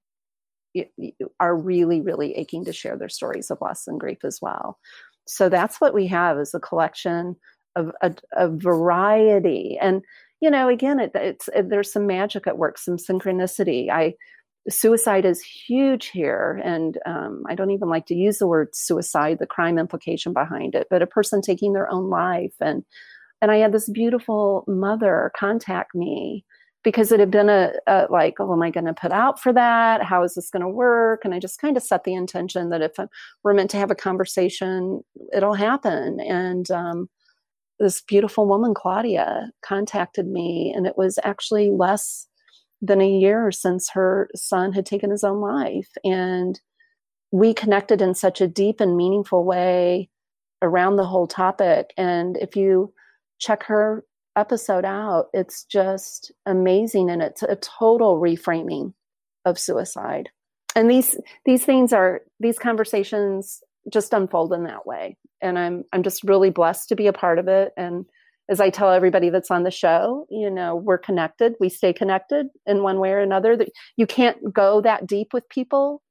[1.40, 4.78] are really, really aching to share their stories of loss and grief as well.
[5.26, 7.36] So that's what we have is a collection
[7.76, 9.78] of a, a variety.
[9.80, 10.02] And,
[10.40, 13.90] you know, again, it, it's it, there's some magic at work, some synchronicity.
[13.90, 14.14] I
[14.68, 19.38] suicide is huge here and um, i don't even like to use the word suicide
[19.38, 22.84] the crime implication behind it but a person taking their own life and
[23.40, 26.44] and i had this beautiful mother contact me
[26.84, 29.52] because it had been a, a like oh am i going to put out for
[29.52, 30.02] that?
[30.02, 31.22] How is this going to work?
[31.24, 32.92] And i just kind of set the intention that if
[33.42, 35.02] we're meant to have a conversation
[35.34, 37.08] it'll happen and um,
[37.78, 42.26] this beautiful woman claudia contacted me and it was actually less
[42.80, 45.90] than a year since her son had taken his own life.
[46.04, 46.60] And
[47.30, 50.08] we connected in such a deep and meaningful way
[50.62, 51.92] around the whole topic.
[51.96, 52.92] And if you
[53.38, 54.04] check her
[54.36, 58.94] episode out, it's just amazing and it's a total reframing
[59.44, 60.30] of suicide.
[60.74, 63.60] And these these things are these conversations
[63.92, 65.16] just unfold in that way.
[65.40, 68.06] And I'm I'm just really blessed to be a part of it and
[68.48, 71.54] as I tell everybody that's on the show, you know, we're connected.
[71.60, 73.58] We stay connected in one way or another.
[73.96, 76.02] You can't go that deep with people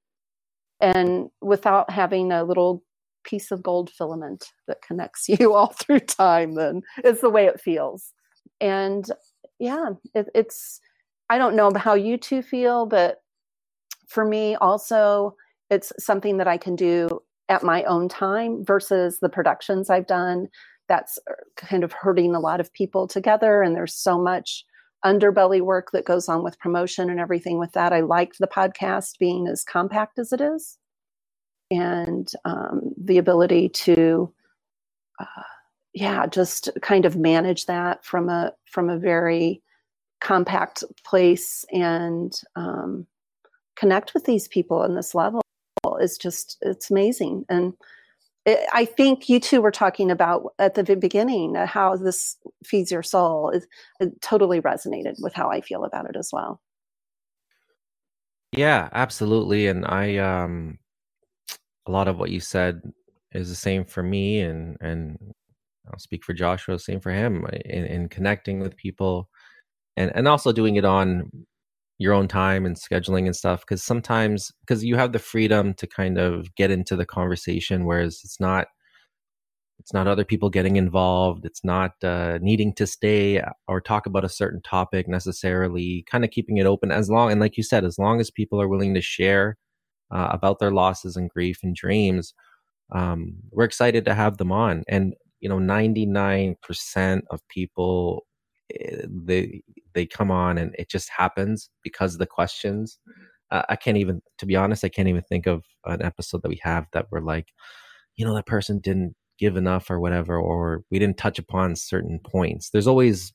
[0.79, 2.83] and without having a little
[3.23, 7.59] piece of gold filament that connects you all through time then it's the way it
[7.59, 8.13] feels
[8.61, 9.11] and
[9.59, 10.79] yeah it, it's
[11.29, 13.17] i don't know how you two feel but
[14.07, 15.35] for me also
[15.69, 17.19] it's something that i can do
[17.49, 20.47] at my own time versus the productions i've done
[20.87, 24.65] that's uh, kind of hurting a lot of people together and there's so much
[25.05, 27.93] underbelly work that goes on with promotion and everything with that.
[27.93, 30.77] I liked the podcast being as compact as it is
[31.69, 34.33] and um, the ability to
[35.19, 35.43] uh,
[35.93, 39.61] yeah just kind of manage that from a from a very
[40.21, 43.05] compact place and um,
[43.75, 45.41] connect with these people on this level
[45.99, 47.73] is just it's amazing and
[48.73, 53.03] i think you two were talking about at the beginning uh, how this feeds your
[53.03, 53.51] soul.
[53.99, 56.61] It totally resonated with how i feel about it as well.
[58.51, 59.67] Yeah absolutely.
[59.67, 60.79] And i um
[61.87, 62.81] a lot of what you said
[63.33, 65.17] is the same for me and and
[65.91, 69.29] I'll speak for Joshua, same for him in, in connecting with people
[69.95, 71.29] and and also doing it on
[71.97, 75.87] your own time and scheduling and stuff because sometimes because you have the freedom to
[75.87, 78.67] kind of get into the conversation whereas it's not
[79.79, 84.25] it's not other people getting involved it's not uh, needing to stay or talk about
[84.25, 87.83] a certain topic necessarily kind of keeping it open as long and like you said
[87.83, 89.57] as long as people are willing to share
[90.11, 92.33] uh, about their losses and grief and dreams
[92.91, 98.25] um, we're excited to have them on and you know 99% of people
[98.73, 99.63] eh, they
[99.97, 102.99] they come on and it just happens because of the questions.
[103.49, 106.49] Uh, i can't even to be honest i can't even think of an episode that
[106.49, 107.53] we have that we're like
[108.17, 112.19] you know that person didn't give enough or whatever or we didn't touch upon certain
[112.19, 112.69] points.
[112.71, 113.33] There's always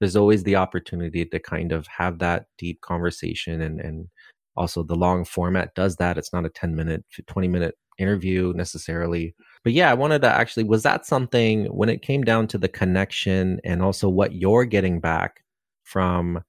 [0.00, 4.08] there's always the opportunity to kind of have that deep conversation and and
[4.56, 6.16] also the long format does that.
[6.16, 9.34] It's not a 10 minute 20 minute interview necessarily.
[9.64, 12.68] But yeah i wanted to actually was that something when it came down to the
[12.68, 15.42] connection and also what you're getting back
[15.86, 16.42] from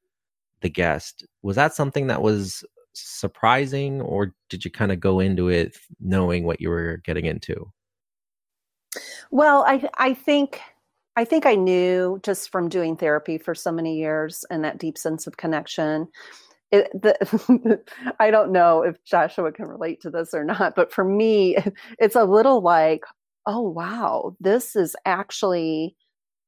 [0.62, 1.26] the guest.
[1.44, 6.44] Was that something that was surprising or did you kind of go into it knowing
[6.44, 7.72] what you were getting into?
[9.30, 10.60] Well i i think
[11.16, 14.98] i think i knew just from doing therapy for so many years and that deep
[14.98, 16.08] sense of connection.
[16.72, 17.80] It, the,
[18.20, 21.56] I don't know if Joshua can relate to this or not, but for me,
[22.00, 23.04] it's a little like,
[23.46, 25.96] oh, wow, this is actually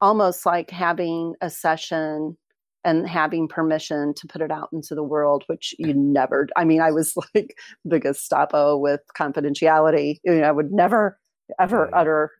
[0.02, 2.38] almost like having a session
[2.86, 6.82] and having permission to put it out into the world, which you never, I mean,
[6.82, 7.56] I was like
[7.86, 10.18] the Gestapo with confidentiality.
[10.24, 11.20] You know, I would never,
[11.60, 12.32] ever utter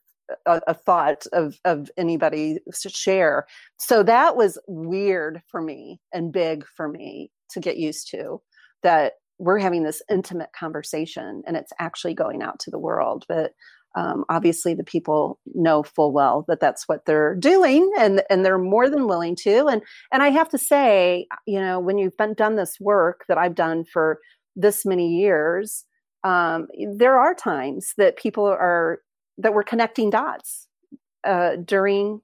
[0.46, 3.48] a, a, thought of of anybody to share.
[3.78, 8.42] So that was weird for me and big for me to get used to
[8.84, 13.54] that we're having this intimate conversation and it's actually going out to the world but
[13.96, 18.58] um, obviously the people know full well that that's what they're doing and and they're
[18.58, 19.82] more than willing to and
[20.12, 23.56] and i have to say you know when you've been done this work that i've
[23.56, 24.20] done for
[24.56, 25.86] this many years
[26.24, 26.68] um,
[26.98, 29.00] there are times that people are
[29.38, 30.68] that we're connecting dots
[31.24, 32.22] uh, during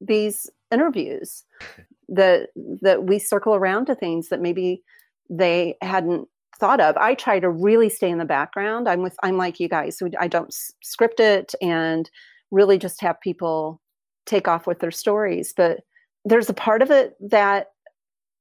[0.00, 1.44] these interviews
[2.08, 2.48] that
[2.82, 4.82] that we circle around to things that maybe
[5.30, 6.28] they hadn't
[6.58, 8.88] thought of i try to really stay in the background.
[8.88, 12.10] I'm with i'm like you guys i don't script it and
[12.50, 13.80] really just have people
[14.26, 15.80] take off with their stories but
[16.24, 17.68] there's a part of it that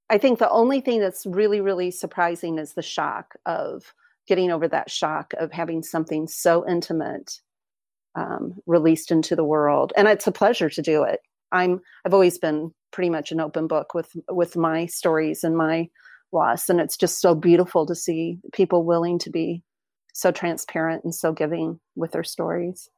[0.10, 3.94] i think the only thing that's really really surprising is the shock of
[4.28, 7.40] getting over that shock of having something so intimate
[8.16, 11.20] um, released into the world and it's a pleasure to do it.
[11.52, 15.90] I'm i've always been pretty much an open book with with my stories and my
[16.34, 16.70] loss.
[16.70, 19.64] And it's just so beautiful to see people willing to be
[20.14, 22.90] so transparent and so giving with their stories.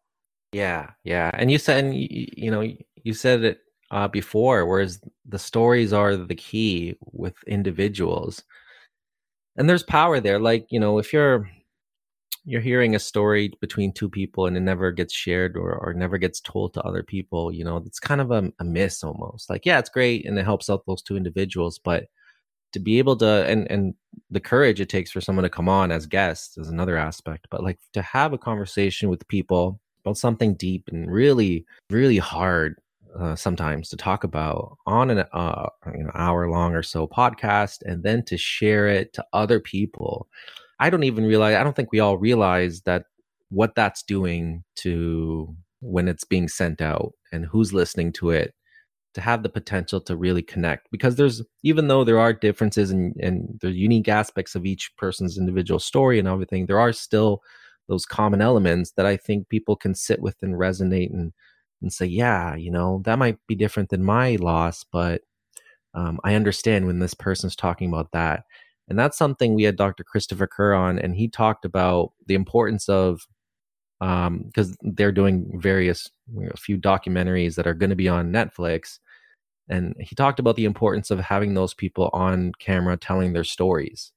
[0.51, 1.31] Yeah yeah.
[1.33, 2.61] And you said and you, you know
[3.03, 3.59] you said it
[3.91, 8.43] uh, before whereas the stories are the key with individuals.
[9.57, 10.39] And there's power there.
[10.39, 11.49] Like you know if you're
[12.47, 16.19] you're hearing a story between two people and it never gets shared or, or never
[16.19, 19.49] gets told to other people you know it's kind of a, a miss almost.
[19.49, 22.05] Like yeah it's great and it helps out those two individuals but
[22.73, 23.93] to be able to and and
[24.29, 27.63] the courage it takes for someone to come on as guests is another aspect but
[27.63, 32.75] like to have a conversation with people about something deep and really really hard
[33.17, 37.77] uh, sometimes to talk about on an uh, you know, hour long or so podcast
[37.85, 40.27] and then to share it to other people.
[40.79, 43.05] I don't even realize, I don't think we all realize that
[43.49, 48.53] what that's doing to when it's being sent out and who's listening to it
[49.15, 53.15] to have the potential to really connect because there's even though there are differences and
[53.19, 57.41] and the unique aspects of each person's individual story and everything there are still
[57.87, 61.33] those common elements that i think people can sit with and resonate and
[61.81, 65.21] and say yeah you know that might be different than my loss but
[65.93, 68.43] um, i understand when this person's talking about that
[68.87, 70.03] and that's something we had Dr.
[70.03, 73.21] Christopher Kerr on, and he talked about the importance of
[73.99, 76.09] because um, they're doing various
[76.51, 78.99] a few documentaries that are going to be on Netflix,
[79.69, 84.11] and he talked about the importance of having those people on camera telling their stories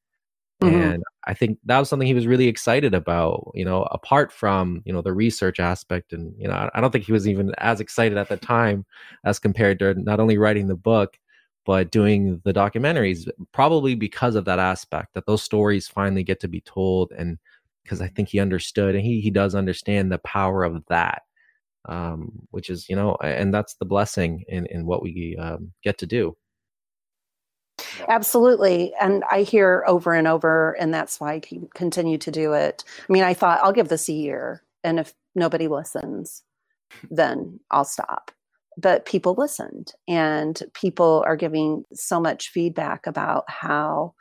[0.63, 0.75] mm-hmm.
[0.75, 4.83] and i think that was something he was really excited about you know apart from
[4.85, 7.81] you know the research aspect and you know i don't think he was even as
[7.81, 8.85] excited at the time
[9.25, 11.19] as compared to not only writing the book
[11.65, 16.49] but doing the documentaries probably because of that aspect that those stories finally get to
[16.49, 17.39] be told and
[17.83, 21.23] because i think he understood and he, he does understand the power of that
[21.87, 25.99] um, which is you know and that's the blessing in in what we um, get
[25.99, 26.37] to do.
[28.09, 31.43] Absolutely and i hear over and over and that's why i
[31.75, 32.85] continue to do it.
[33.09, 36.43] I mean i thought i'll give this a year and if nobody listens
[37.11, 38.31] then i'll stop.
[38.77, 44.15] But people listened and people are giving so much feedback about how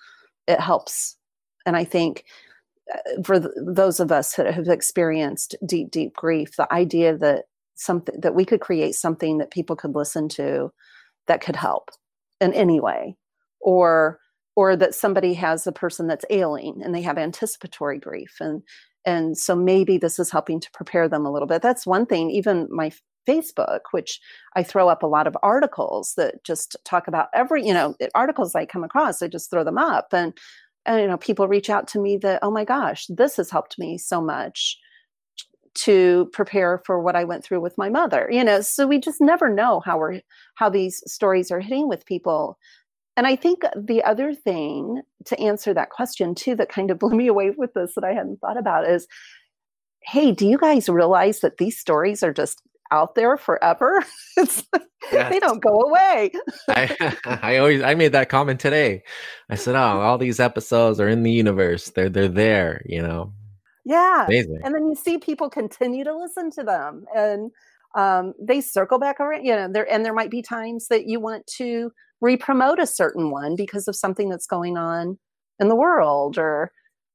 [0.47, 1.15] it helps.
[1.65, 2.25] And i think
[2.93, 7.45] uh, for those of us that have experienced deep deep grief the idea that
[7.75, 10.71] something that we could create something that people could listen to
[11.27, 11.89] that could help
[12.41, 13.15] in any way
[13.61, 14.19] or
[14.55, 18.37] or that somebody has a person that's ailing and they have anticipatory grief.
[18.39, 18.63] And
[19.05, 21.61] and so maybe this is helping to prepare them a little bit.
[21.61, 22.91] That's one thing even my
[23.27, 24.21] facebook which
[24.55, 28.55] i throw up a lot of articles that just talk about every you know articles
[28.55, 30.07] i come across i just throw them up.
[30.13, 30.33] And
[30.87, 33.77] Uh, you know people reach out to me that oh my gosh this has helped
[33.77, 34.77] me so much
[35.77, 38.27] to prepare for what I went through with my mother.
[38.31, 40.21] You know, so we just never know how we're
[40.55, 42.57] how these stories are hitting with people.
[43.15, 47.15] And I think the other thing to answer that question too that kind of blew
[47.15, 49.07] me away with this that I hadn't thought about is
[50.01, 52.61] hey, do you guys realize that these stories are just
[52.91, 54.03] out there forever?
[54.37, 54.63] it's
[55.11, 55.31] yes.
[55.31, 56.31] they don't go away.
[56.69, 59.03] I I always I made that comment today.
[59.49, 61.89] I said, "Oh, all these episodes are in the universe.
[61.91, 63.33] They're they're there, you know."
[63.85, 64.25] Yeah.
[64.25, 64.59] Amazing.
[64.63, 67.51] And then you see people continue to listen to them and
[67.95, 71.21] um, they circle back around, you know, there, and there might be times that you
[71.21, 75.17] want to re-promote a certain one because of something that's going on
[75.59, 76.71] in the world or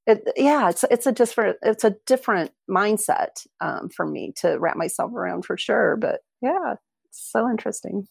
[0.06, 4.76] it, yeah, it's, it's a different, it's a different mindset um, for me to wrap
[4.76, 5.96] myself around for sure.
[5.96, 6.74] But yeah,
[7.08, 8.06] it's so interesting.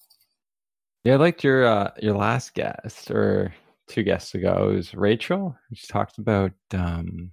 [1.04, 3.54] Yeah, I liked your uh, your last guest or
[3.88, 4.70] two guests ago.
[4.72, 5.56] It was Rachel.
[5.74, 7.32] She talked about um,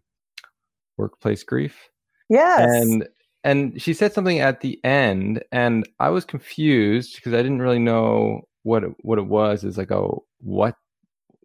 [0.96, 1.88] workplace grief.
[2.28, 2.60] Yes.
[2.60, 3.08] And
[3.44, 7.78] and she said something at the end and I was confused because I didn't really
[7.78, 9.64] know what it, what it was.
[9.64, 10.08] Is like a
[10.38, 10.74] what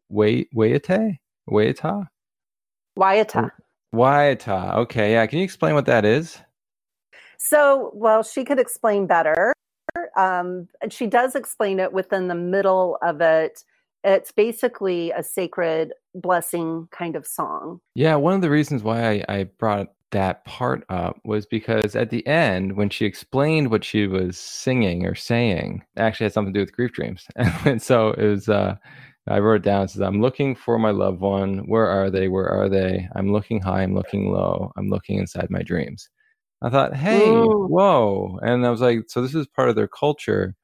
[0.09, 1.19] wait wayate?
[1.49, 2.07] Wayata?
[2.97, 3.51] Wayata.
[3.93, 4.75] Wayata.
[4.77, 5.25] Okay, yeah.
[5.25, 6.37] Can you explain what that is?
[7.37, 9.53] So, well, she could explain better.
[10.17, 13.63] Um, she does explain it within the middle of it
[14.03, 17.79] it's basically a sacred blessing kind of song.
[17.95, 22.09] Yeah, one of the reasons why I, I brought that part up was because at
[22.09, 26.59] the end, when she explained what she was singing or saying, actually had something to
[26.59, 27.25] do with grief dreams.
[27.35, 28.75] and so it was, uh,
[29.27, 29.83] I wrote it down.
[29.83, 31.59] It says, I'm looking for my loved one.
[31.59, 32.27] Where are they?
[32.27, 33.07] Where are they?
[33.15, 33.83] I'm looking high.
[33.83, 34.71] I'm looking low.
[34.75, 36.09] I'm looking inside my dreams.
[36.61, 37.67] I thought, hey, Ooh.
[37.67, 38.39] whoa.
[38.41, 40.55] And I was like, so this is part of their culture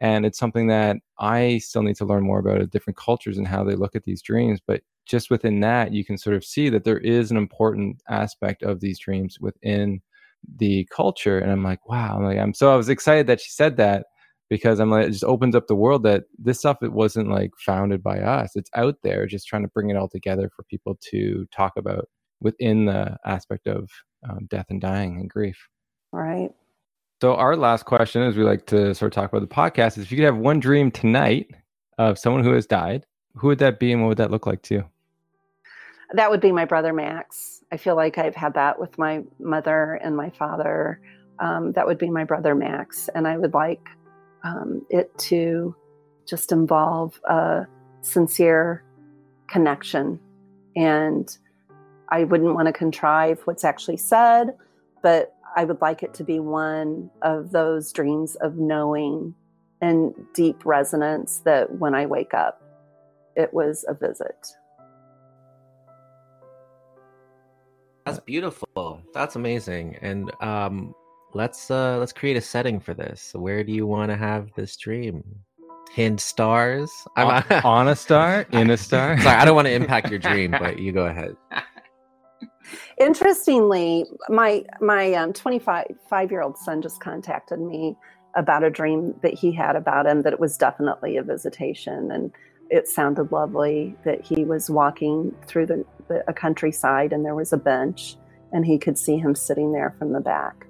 [0.00, 3.64] and it's something that i still need to learn more about different cultures and how
[3.64, 6.84] they look at these dreams but just within that you can sort of see that
[6.84, 10.00] there is an important aspect of these dreams within
[10.56, 13.50] the culture and i'm like wow I'm like i'm so i was excited that she
[13.50, 14.06] said that
[14.54, 17.50] because i'm like it just opens up the world that this stuff it wasn't like
[17.58, 20.96] founded by us it's out there just trying to bring it all together for people
[21.00, 22.08] to talk about
[22.40, 23.88] within the aspect of
[24.28, 25.68] um, death and dying and grief
[26.12, 26.50] right
[27.24, 30.04] so our last question, as we like to sort of talk about the podcast, is
[30.04, 31.48] if you could have one dream tonight
[31.96, 34.60] of someone who has died, who would that be, and what would that look like
[34.64, 34.84] to you?
[36.12, 37.64] That would be my brother Max.
[37.72, 41.00] I feel like I've had that with my mother and my father.
[41.38, 43.88] Um, that would be my brother Max, and I would like
[44.44, 45.74] um, it to
[46.26, 47.66] just involve a
[48.02, 48.84] sincere
[49.48, 50.20] connection,
[50.76, 51.36] and
[52.10, 54.56] I wouldn't want to contrive what's actually said,
[55.02, 59.34] but I would like it to be one of those dreams of knowing
[59.80, 62.62] and deep resonance that when I wake up,
[63.36, 64.36] it was a visit.
[68.06, 69.02] That's beautiful.
[69.14, 69.96] That's amazing.
[70.02, 70.94] And um,
[71.34, 73.32] let's uh, let's create a setting for this.
[73.34, 75.22] Where do you want to have this dream?
[75.92, 76.90] Hint stars.
[77.16, 79.18] On, on a star, in a star.
[79.22, 81.36] Sorry, I don't want to impact your dream, but you go ahead.
[82.98, 87.96] Interestingly, my my um, 25 five year old son just contacted me
[88.36, 92.32] about a dream that he had about him that it was definitely a visitation and
[92.70, 97.52] it sounded lovely that he was walking through the, the, a countryside and there was
[97.52, 98.16] a bench
[98.52, 100.66] and he could see him sitting there from the back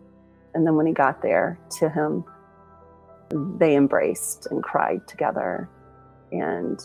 [0.55, 2.25] and then when he got there to him
[3.31, 5.69] they embraced and cried together.
[6.33, 6.81] And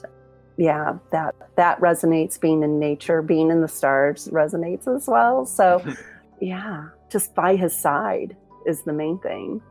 [0.57, 5.45] yeah, that that resonates being in nature, being in the stars resonates as well.
[5.45, 5.83] So
[6.41, 8.35] yeah, just by his side
[8.65, 9.61] is the main thing.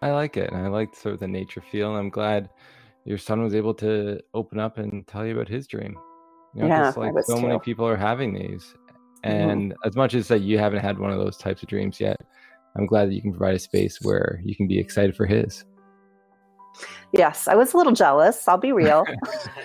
[0.00, 0.52] I like it.
[0.52, 1.94] I like sort of the nature feel.
[1.94, 2.50] I'm glad
[3.04, 5.96] your son was able to open up and tell you about his dream.
[6.54, 8.74] You know, Yeah, just like so many people are having these.
[9.24, 9.50] Mhm.
[9.52, 12.20] And as much as that you haven't had one of those types of dreams yet,
[12.76, 15.64] I'm glad that you can provide a space where you can be excited for his.
[17.12, 18.48] Yes, I was a little jealous.
[18.48, 19.04] I'll be real.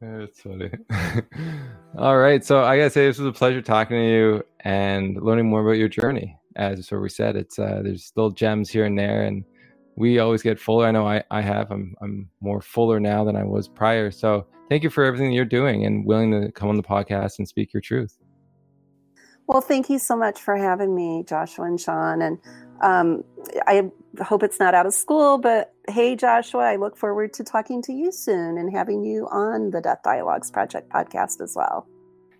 [0.00, 0.70] That's funny.
[1.98, 2.44] All right.
[2.44, 5.78] So I gotta say this was a pleasure talking to you and learning more about
[5.78, 6.36] your journey.
[6.56, 9.44] As we said, it's uh, there's still gems here and there, and
[9.98, 10.86] we always get fuller.
[10.86, 11.70] I know I, I have.
[11.70, 14.10] I'm I'm more fuller now than I was prior.
[14.10, 17.48] So thank you for everything you're doing and willing to come on the podcast and
[17.48, 18.16] speak your truth.
[19.48, 22.20] Well, thank you so much for having me, Joshua and Sean.
[22.22, 22.38] And
[22.82, 23.24] um,
[23.66, 23.90] I
[24.22, 27.92] hope it's not out of school, but hey, Joshua, I look forward to talking to
[27.92, 31.86] you soon and having you on the Death Dialogues Project podcast as well.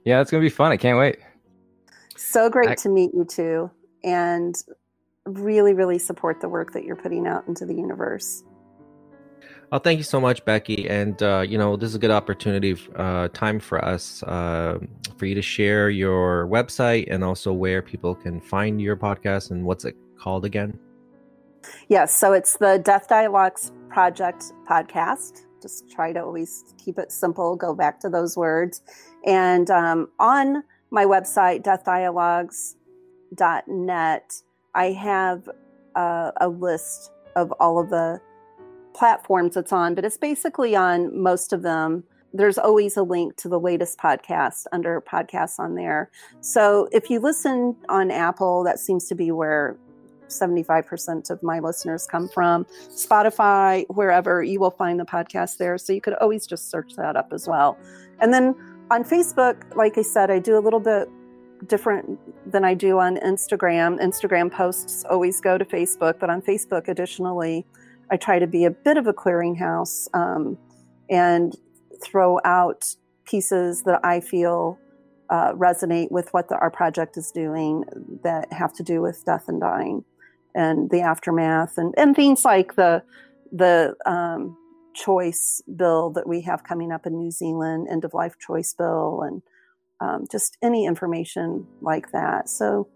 [0.04, 0.70] Yeah, it's gonna be fun.
[0.70, 1.18] I can't wait.
[2.16, 3.70] So great I- to meet you too,
[4.04, 4.54] and
[5.28, 8.42] really, really support the work that you're putting out into the universe.
[9.70, 10.88] Oh, thank you so much, Becky.
[10.88, 14.78] And uh, you know, this is a good opportunity, uh, time for us, uh,
[15.18, 19.64] for you to share your website and also where people can find your podcast and
[19.64, 20.78] what's it called again.
[21.88, 25.42] Yes, so it's the Death Dialogues Project podcast.
[25.60, 28.80] Just try to always keep it simple, go back to those words.
[29.26, 34.42] And um, on my website, deathdialogues.net,
[34.78, 35.50] I have
[35.96, 38.20] uh, a list of all of the
[38.94, 42.04] platforms it's on, but it's basically on most of them.
[42.32, 46.12] There's always a link to the latest podcast under podcasts on there.
[46.42, 49.76] So if you listen on Apple, that seems to be where
[50.28, 52.64] 75% of my listeners come from.
[52.88, 55.76] Spotify, wherever, you will find the podcast there.
[55.76, 57.76] So you could always just search that up as well.
[58.20, 58.54] And then
[58.92, 61.08] on Facebook, like I said, I do a little bit
[61.66, 62.18] different
[62.50, 64.00] than I do on Instagram.
[64.00, 67.66] Instagram posts always go to Facebook, but on Facebook, additionally,
[68.10, 70.56] I try to be a bit of a clearinghouse um,
[71.10, 71.54] and
[72.02, 72.94] throw out
[73.24, 74.78] pieces that I feel
[75.30, 77.84] uh, resonate with what the, our project is doing
[78.22, 80.04] that have to do with death and dying
[80.54, 83.02] and the aftermath and, and things like the
[83.52, 84.56] the um,
[84.94, 89.22] choice bill that we have coming up in New Zealand, end of life choice bill,
[89.22, 89.42] and
[90.00, 92.48] um, just any information like that.
[92.48, 92.88] So,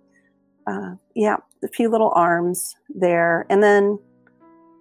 [0.67, 3.99] uh, yeah, a few little arms there, and then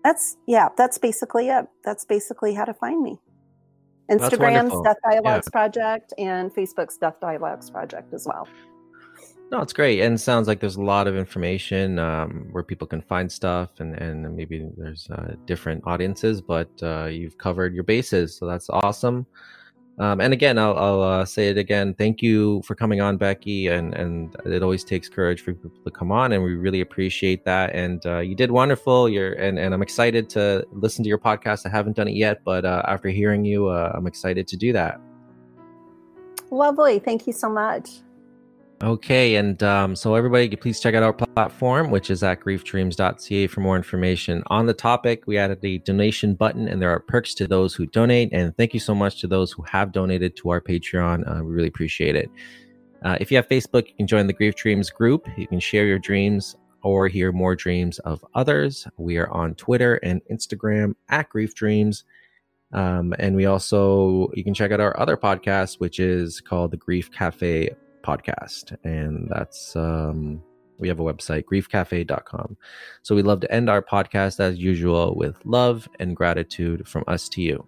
[0.03, 1.65] that's yeah, that's basically it.
[1.83, 3.19] That's basically how to find me.
[4.09, 4.81] Instagram's.
[4.83, 8.47] Death Dialogues Project and Facebook's Death Dialogues Project as well.
[9.51, 12.87] No, it's great, and it sounds like there's a lot of information um, where people
[12.87, 17.83] can find stuff, and and maybe there's uh, different audiences, but uh, you've covered your
[17.83, 19.25] bases, so that's awesome.
[19.99, 21.93] Um, and again, I'll, I'll uh, say it again.
[21.93, 25.91] Thank you for coming on, Becky, and and it always takes courage for people to
[25.91, 27.75] come on, and we really appreciate that.
[27.75, 29.09] And uh, you did wonderful.
[29.09, 31.65] You're and and I'm excited to listen to your podcast.
[31.65, 34.73] I haven't done it yet, but uh, after hearing you, uh, I'm excited to do
[34.73, 34.99] that.
[36.49, 36.99] Lovely.
[36.99, 37.89] Thank you so much.
[38.83, 43.61] Okay, and um, so everybody, please check out our platform, which is at griefdreams.ca for
[43.61, 45.27] more information on the topic.
[45.27, 48.29] We added a donation button, and there are perks to those who donate.
[48.33, 51.29] And thank you so much to those who have donated to our Patreon.
[51.29, 52.31] Uh, we really appreciate it.
[53.03, 55.27] Uh, if you have Facebook, you can join the Grief Dreams group.
[55.37, 58.87] You can share your dreams or hear more dreams of others.
[58.97, 62.03] We are on Twitter and Instagram at Grief Dreams.
[62.73, 66.77] Um, and we also, you can check out our other podcast, which is called the
[66.77, 67.69] Grief Cafe
[68.01, 68.75] podcast.
[68.83, 70.41] And that's um
[70.81, 72.57] we have a website griefcafe.com
[73.03, 77.29] so we love to end our podcast as usual with love and gratitude from us
[77.29, 77.67] to you